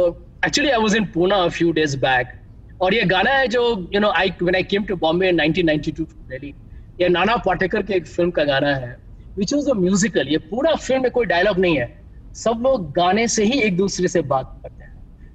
actually 0.45 0.69
I 0.71 0.81
was 0.81 0.95
in 0.95 1.05
Pune 1.13 1.35
a 1.35 1.47
few 1.57 1.71
days 1.71 1.97
back 1.99 2.27
और 2.81 2.93
ये 2.93 3.03
गाना 3.05 3.31
है 3.31 3.47
जो 3.47 3.63
you 3.93 3.99
know 3.99 4.09
I 4.17 4.29
when 4.41 4.55
I 4.55 4.63
came 4.63 4.83
to 4.85 4.95
Bombay 4.95 5.29
in 5.29 5.41
1992 5.41 6.05
Delhi 6.29 6.53
ये 7.01 7.09
नाना 7.09 7.35
पाटेकर 7.45 7.81
के 7.83 7.93
एक 7.93 8.05
फ़िल्म 8.07 8.31
का 8.31 8.43
गाना 8.43 8.75
है 8.75 8.97
विच 9.37 9.53
इज़ 9.53 9.69
अ 9.69 9.73
म्यूजिकल 9.73 10.27
ये 10.27 10.37
पूरा 10.51 10.73
फ़िल्म 10.75 11.01
में 11.03 11.11
कोई 11.11 11.25
डायलॉग 11.25 11.59
नहीं 11.59 11.77
है। 11.77 11.87
सब 12.35 12.61
लोग 12.63 12.91
गाने 12.93 13.27
से 13.27 13.43
ही 13.45 13.59
एक 13.61 13.77
दूसरे 13.77 14.07
से 14.07 14.21
बात 14.33 14.59
करते 14.63 14.83
हैं। 14.83 14.93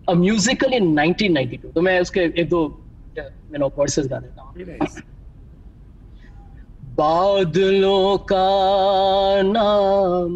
अ 0.08 0.12
म्यूजिकल 0.14 0.72
इन 0.74 0.94
1992 1.00 1.72
तो 1.74 1.80
मैं 1.80 2.00
उसके 2.00 2.20
एक 2.20 2.48
दो 2.48 2.60
यू 3.20 3.58
नो 3.58 3.70
वर्सेस 3.78 4.06
गा 4.08 4.18
देता 4.20 4.42
हूँ। 4.42 4.52
बादलों 6.96 8.18
का 8.32 8.48
नाम 9.42 10.32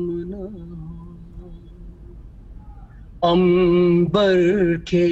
अंबर 3.23 4.77
के 4.89 5.07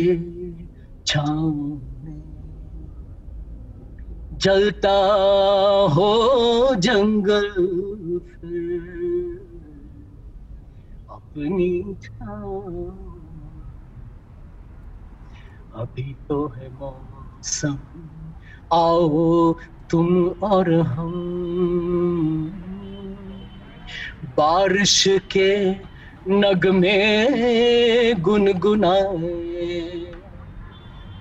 छाँव 1.07 1.81
जलता 4.43 4.97
हो 5.95 6.11
जंगल 6.75 7.49
अपनी 11.11 11.71
अभी 15.83 16.15
तो 16.29 16.47
है 16.49 16.69
मौसम 17.43 17.79
आओ 18.73 19.53
तुम 19.91 20.29
और 20.29 20.73
हम। 20.73 21.13
बारिश 24.37 25.05
के 25.09 25.71
नगमे 26.29 28.15
गुनगुनाए 28.15 30.13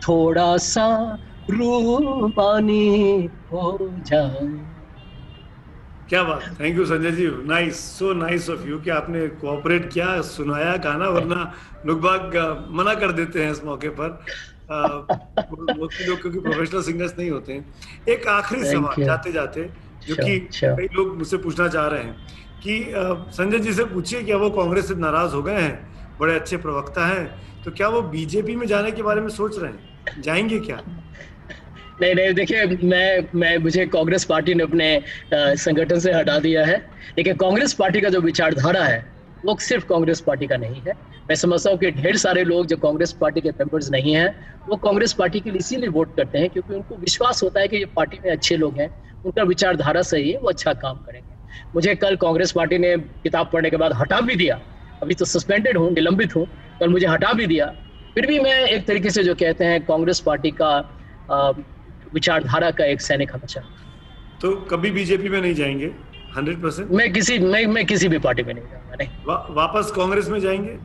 थोड़ा 0.07 0.57
सा 0.57 1.17
रूपानी 1.51 3.29
हो 3.51 3.77
जाए। 4.07 4.65
क्या 6.09 6.23
बात 6.23 6.41
thank 6.59 6.77
you 6.77 6.85
Sanjay 6.85 7.11
ji. 7.11 7.27
Nice 7.27 7.99
so 7.99 8.13
nice 8.13 8.49
of 8.49 8.67
you 8.67 8.79
कि 8.79 8.89
आपने 8.89 9.27
कोऑपरेट 9.27 9.91
किया 9.93 10.21
सुनाया 10.21 10.77
गाना 10.77 11.09
वरना 11.09 11.53
लोग 11.85 12.01
बाग 12.01 12.37
मना 12.71 12.93
कर 12.93 13.11
देते 13.11 13.43
हैं 13.43 13.51
इस 13.51 13.63
मौके 13.63 13.89
पर। 13.89 14.25
बहुत 14.71 15.91
लोग 16.07 16.21
क्योंकि 16.21 16.39
प्रोफेशनल 16.39 16.81
सिंगर्स 16.81 17.13
नहीं 17.19 17.29
होते 17.29 17.53
हैं। 17.53 17.65
एक 18.09 18.27
आखिरी 18.27 18.63
सवाल 18.65 19.03
जाते 19.03 19.31
जाते 19.31 19.69
जो 20.07 20.15
कि 20.15 20.39
कई 20.63 20.87
लोग 20.93 21.17
मुझसे 21.17 21.37
पूछना 21.37 21.67
चाह 21.67 21.87
रहे 21.87 22.03
हैं 22.03 22.15
कि 22.63 22.93
संजय 23.33 23.59
जी 23.59 23.73
से 23.73 23.83
पूछिए 23.85 24.23
क्या 24.23 24.37
वो 24.37 24.49
कांग्रेस 24.49 24.87
से 24.87 24.95
नाराज़ 24.95 25.33
हो 25.33 25.41
गए 25.43 25.61
हैं 25.61 26.17
बड़े 26.19 26.35
अच्छे 26.35 26.57
प्रवक्ता 26.57 27.07
हैं 27.07 27.63
तो 27.63 27.71
क्या 27.71 27.87
वो 27.87 28.01
बीजेपी 28.01 28.55
में 28.55 28.65
जाने 28.67 28.91
के 28.91 29.03
बारे 29.03 29.21
में 29.21 29.29
सोच 29.29 29.59
रहे 29.59 29.71
हैं? 29.71 30.21
जाएँगे 30.21 30.59
क्या? 30.59 30.81
नहीं 32.01 32.13
नहीं 32.15 32.33
देखिए 32.33 32.65
मैं 32.83 33.39
मैं 33.39 33.57
मुझे 33.57 33.85
कांग्रेस 33.85 34.23
पार्टी 34.25 34.53
ने 34.53 34.63
अपने 34.63 35.01
संगठन 35.33 35.99
से 35.99 36.13
हटा 36.13 36.37
दिया 36.39 36.65
है। 36.65 36.77
देखिए 37.15 37.33
कांग्रेस 37.33 37.73
पार्टी 37.73 38.01
का 38.01 38.09
जो 38.09 38.21
विचारधारा 38.21 38.83
है 38.83 39.05
वो 39.45 39.55
सिर्फ़ 39.59 39.85
कांग्रेस 39.85 40.21
पार्टी 40.21 40.47
का 40.47 40.57
नहीं 40.57 40.81
है। 40.81 40.93
मैं 41.29 41.35
समझता 41.35 41.69
हूँ 41.69 41.77
कि 41.79 41.91
ढेर 41.91 42.17
सारे 42.17 42.43
लोग 42.43 42.65
जो 42.65 42.77
कांग्रेस 42.77 43.11
पार्टी 43.11 43.41
के 43.41 43.49
मेंबर्स 43.49 43.89
नहीं 43.91 44.15
हैं, 44.15 44.35
वो 44.69 44.75
कांग्रेस 44.77 45.13
पार्टी 45.13 45.39
के 45.39 45.49
लिए 45.49 45.59
इसीलिए 45.59 45.89
वोट 45.89 46.15
करते 46.15 46.37
हैं 46.37 46.49
क्योंकि 46.49 46.73
उनको 46.73 46.95
विश्वास 46.95 47.43
होता 47.43 47.59
है 47.59 47.67
कि 47.67 47.77
ये 47.77 47.85
पार्टी 47.85 48.19
में 48.25 48.31
अच्छे 48.31 48.57
लोग 48.57 48.79
हैं, 48.79 48.89
उनका 49.25 49.43
विचारधारा 49.43 50.01
सही 50.01 50.31
है, 50.31 50.37
वो 50.37 50.49
अच्छा 50.49 50.73
काम 50.73 50.97
करेंगे। 50.97 51.35
मुझे 51.75 51.95
कल 51.95 52.15
कांग्रेस 52.15 52.51
पार्टी 52.51 52.77
ने 52.77 52.95
किताब 52.97 53.49
पढ़ने 53.53 53.69
के 53.69 53.77
बाद 53.77 53.93
हटा 53.93 54.21
भी 54.21 54.35
दिया। 54.35 54.59
अभी 55.01 55.15
तो 55.15 55.25
सस्पेंडेड 55.25 55.77
हूँ, 55.77 55.91
निलंबित 55.91 56.35
हूँ, 56.35 56.45
कल 56.79 56.89
मुझे 56.89 57.07
हटा 57.07 57.33
भी 57.33 57.45
दिया। 57.47 57.65
फिर 58.15 58.27
भी 58.27 58.39
मैं 58.39 58.59
एक 58.67 58.85
तरीके 58.87 59.09
से 59.09 59.23
जो 59.23 59.35
कहते 59.35 59.65
हैं, 59.65 59.85
कांग्रेस 59.85 60.19
पार्टी 60.19 60.51
का 60.51 60.71
विचारधारा 62.13 62.71
का 62.71 62.85
एक 62.85 63.01
सैनिक 63.01 63.33
हमेशा। 63.33 63.61
तो 64.41 64.55
कभी 64.55 64.91
बीजेपी 64.91 65.29
में 65.29 65.41
नहीं 65.41 65.53
जाएँगे? 65.53 65.91
Hundred 66.37 66.61
percent? 66.61 66.91
मैं 66.91 67.11
किसी 67.13 67.37
मैं 67.39 67.65
मैं 67.67 67.85
किसी 67.85 68.07
भी 68.07 68.19
पार्टी 68.19 68.43
में 68.43 68.53
नहीं 68.53 68.63
जाऊँगा 68.65 68.95
नहीं। 68.95 69.09
वा, 69.25 69.45
वापस 69.51 69.91
कांग्रेस 69.95 70.29
में 70.29 70.39
जाएँगे? 70.39 70.77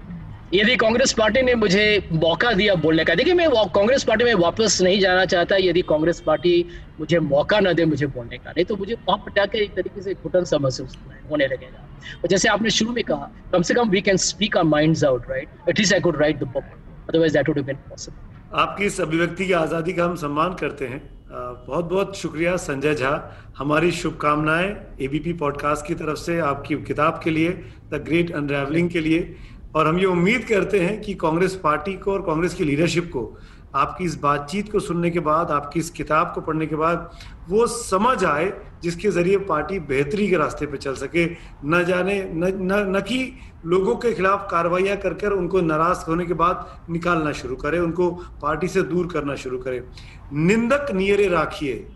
यदि 0.54 0.74
कांग्रेस 0.76 1.12
पार्टी 1.12 1.42
ने 1.42 1.54
मुझे 1.54 2.08
मौका 2.12 2.52
दिया 2.52 2.74
बोलने 2.76 3.04
का 3.04 3.14
देखिए 3.14 3.34
मैं 3.34 3.48
कांग्रेस 3.74 4.04
पार्टी 4.04 4.24
में 4.24 4.34
वापस 4.36 4.80
नहीं 4.82 5.00
जाना 5.00 5.24
चाहता 5.24 5.56
यदि 5.60 5.82
कांग्रेस 5.88 6.20
पार्टी 6.26 6.54
मुझे 7.00 7.18
मौका 7.20 7.60
न 7.60 7.72
दे 7.74 7.84
मुझे 7.84 8.06
बोलने 8.08 8.38
का 8.38 8.50
नहीं 8.50 8.64
तो 8.64 8.76
मुझे 8.76 8.94
वहाँ 8.94 9.18
पर 9.18 9.32
जाकर 9.36 9.58
एक 9.58 9.74
तरीके 9.76 10.02
से 10.02 10.14
घुटन 10.14 10.44
सा 10.44 10.58
महसूस 10.58 10.96
होने 11.30 11.46
लगेगा। 11.46 11.82
और 12.14 12.28
जैसे 12.28 12.48
आपने 12.48 12.70
शुरू 12.70 12.92
में 12.92 13.02
कहा 13.04 13.30
कम 13.52 13.62
से 13.62 13.74
कम 13.74 13.90
we 13.90 14.00
can 14.00 14.16
speak 14.24 14.56
our 14.56 14.64
minds 14.64 15.04
out 15.04 15.30
right 15.30 15.68
at least 15.68 15.94
I 15.94 16.00
could 16.00 16.20
write 16.20 16.38
the 16.38 16.48
book 16.54 16.64
otherwise 17.08 17.34
that 17.34 17.48
would 17.48 17.60
been 17.66 17.76
possible 17.90 18.58
आपकी 18.60 18.84
इस 18.84 19.00
अभिव्यक्ति 19.00 19.46
की 19.46 19.52
आज़ादी 19.54 19.92
का 19.92 20.04
हम 20.04 20.14
सम्मान 20.16 20.54
करते 20.60 20.86
हैं। 20.86 21.02
बहुत 21.30 21.84
बहुत 21.84 22.16
शुक्रिया 22.16 22.56
संजय 22.56 22.94
झा। 22.94 23.36
हमारी 23.56 23.90
शुभकामनाएँ 23.92 24.76
एबीपी 25.00 25.32
पॉडकास्ट 25.32 25.86
की 25.86 25.94
तरफ़ 25.94 26.18
से, 26.18 26.38
आपकी 26.38 26.74
किताब 26.76 27.20
के 27.24 27.30
लिए 27.30 27.48
द 27.90 27.94
ग्रेट 27.94 28.30
अनरेवलिंग 28.30 28.90
के 28.90 29.00
लिए। 29.00 29.36
और 29.74 29.86
हम 29.86 29.98
ये 29.98 30.04
उम्मीद 30.04 30.44
करते 30.48 30.80
हैं 30.80 31.00
कि 31.00 31.14
कांग्रेस 31.14 31.60
पार्टी 31.64 31.92
को 31.92 32.12
और 32.12 32.22
कांग्रेस 32.22 32.54
की 32.54 32.64
लीडरशिप 32.64 33.04
को 33.04 33.38
आपकी 33.76 34.04
इस 34.04 34.14
बातचीत 34.20 34.72
को 34.72 34.80
सुनने 34.80 35.10
के 35.10 35.20
बाद 35.20 35.50
आपकी 35.50 35.80
इस 35.80 35.90
किताब 35.90 36.32
को 36.34 36.40
पढ़ने 36.40 36.66
के 36.66 36.76
बाद 36.76 37.10
वो 37.48 37.66
समझ 37.66 38.24
आए 38.24 38.52
जिसके 38.82 39.10
ज़रिए 39.10 39.36
पार्टी 39.38 39.78
बेहतरी 39.78 40.28
के 40.28 40.36
रास्ते 40.36 40.66
पे 40.66 40.76
चल 40.76 40.94
सके। 40.94 41.26
न 41.64 41.84
जाने 41.84 42.22
न 42.24 42.44
न, 42.44 42.96
न 42.96 43.00
कि 43.00 43.38
लोगों 43.66 43.96
के 43.96 44.12
खिलाफ 44.14 44.48
कार्रवाइयाँ 44.50 44.96
कर 44.96 45.14
कर 45.14 45.32
उनको 45.32 45.60
नाराज़ 45.60 46.04
होने 46.08 46.26
के 46.26 46.34
बाद 46.34 46.82
निकालना 46.90 47.32
शुरू 47.32 47.56
करे 47.56 47.78
उनको 47.78 48.10
पार्टी 48.42 48.68
से 48.68 48.82
दूर 48.82 49.06
करना 49.12 49.34
शुरू 49.34 49.58
करे। 49.58 49.84
निंदक 50.32 50.90
नियरे 50.94 51.28
राखिए। 51.28 51.86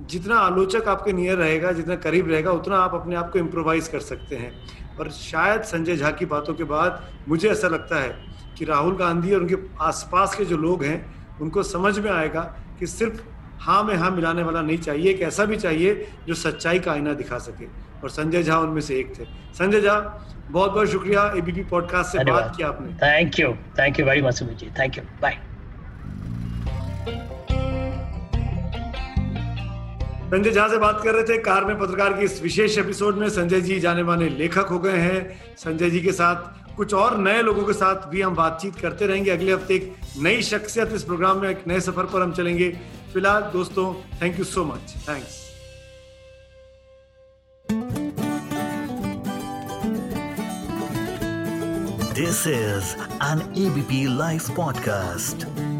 जितना 0.00 0.38
आलोचक 0.38 0.88
आपके 0.88 1.12
नियर 1.12 1.36
रहेगा 1.36 1.72
जितना 1.72 1.94
करीब 1.96 2.28
रहेगा 2.30 2.50
उतना 2.52 2.76
आप 2.76 2.94
अपने 2.94 3.16
आप 3.16 3.32
को 3.32 3.38
इम्प्रोवाइज 3.38 3.88
कर 3.88 4.00
सकते 4.00 4.36
हैं। 4.36 4.52
पर 4.98 5.10
शायद 5.10 5.62
संजय 5.62 5.96
झा 5.96 6.10
की 6.10 6.26
बातों 6.26 6.54
के 6.54 6.64
बाद 6.64 7.02
मुझे 7.28 7.48
ऐसा 7.48 7.68
लगता 7.68 8.00
है 8.00 8.27
कि 8.58 8.64
राहुल 8.64 8.96
गांधी 8.96 9.34
और 9.34 9.40
उनके 9.40 9.56
आसपास 9.80 10.34
के 10.36 10.44
जो 10.44 10.56
लोग 10.56 10.84
हैं 10.84 10.98
उनको 11.40 11.62
समझ 11.62 11.98
में 11.98 12.10
आएगा 12.10 12.40
कि 12.78 12.86
सिर्फ़ 12.86 13.20
हाँ 13.60 13.82
में 13.84 13.94
हाँ 13.96 14.10
मिलाने 14.10 14.42
वाला 14.42 14.60
नहीं 14.62 14.78
चाहिए 14.78 15.10
एक 15.10 15.20
ऐसा 15.22 15.44
भी 15.44 15.56
चाहिए 15.56 16.08
जो 16.28 16.34
सच्चाई 16.34 16.78
का 16.78 16.92
आईना 16.92 17.12
दिखा 17.12 17.38
सके। 17.38 17.66
और 18.02 18.10
संजय 18.10 18.42
झा 18.42 18.58
उनमें 18.58 18.80
से 18.80 18.98
एक 18.98 19.08
थे। 19.18 19.24
संजय 19.54 19.80
झा 19.80 19.98
बहुत 20.50 20.72
बहुत 20.72 20.88
शुक्रिया 20.88 21.22
एबीपी 21.36 21.62
पॉडकास्ट 21.64 22.12
से 22.12 22.24
बात 22.24 22.52
किया 22.56 22.68
आपने। 22.68 22.92
Thank 22.96 23.38
you 23.40 23.52
thank 23.78 24.00
you 24.00 24.06
very 24.06 24.22
much 24.22 24.34
Sumit 24.34 24.58
ji 24.58 24.66
thank 24.78 24.98
you 24.98 25.04
bye 25.22 25.38
Sanjay 30.30 30.50
Jha 30.50 30.68
से 30.68 30.78
बात 30.78 31.00
कर 31.04 31.14
रहे 31.14 31.24
थे 31.24 31.38
कार 31.42 31.64
में 31.64 31.78
पत्रकार 31.78 32.12
के 32.12 32.24
इस 32.24 32.42
विशेष 32.42 32.78
एपिसोड 32.78 33.16
में। 33.16 33.28
संजय 33.28 33.60
जी 33.60 33.78
जाने 33.80 34.02
माने 34.02 34.28
लेखक 34.28 34.66
हो 34.70 34.78
गए 34.78 34.98
हैं। 34.98 35.20
संजय 35.56 35.90
जी 35.90 36.00
के 36.00 36.12
साथ 36.12 36.67
कुछ 36.78 36.92
और 36.94 37.16
नए 37.18 37.40
लोगों 37.42 37.64
के 37.66 37.72
साथ 37.72 38.06
भी 38.10 38.20
हम 38.20 38.34
बातचीत 38.34 38.76
करते 38.80 39.06
रहेंगे। 39.06 39.30
अगले 39.30 39.52
हफ़्ते 39.52 39.74
एक 39.74 39.94
नई 40.22 40.42
शख्सियत 40.42 40.92
इस 40.94 41.04
प्रोग्राम 41.04 41.40
में, 41.40 41.48
एक 41.50 41.66
नए 41.68 41.80
सफ़र 41.80 42.04
पर 42.12 42.22
हम 42.22 42.32
चलेंगे। 42.32 42.70
फ़िलहाल 43.12 43.42
दोस्तों 43.52 43.92
thank 44.22 44.38
you 44.38 44.44
so 44.44 44.64
much 44.64 44.94
thanks 45.08 45.36
this 52.14 52.46
is 52.46 52.94
an 53.24 53.42
ABP 53.66 54.04
live 54.18 54.54
podcast. 54.58 55.77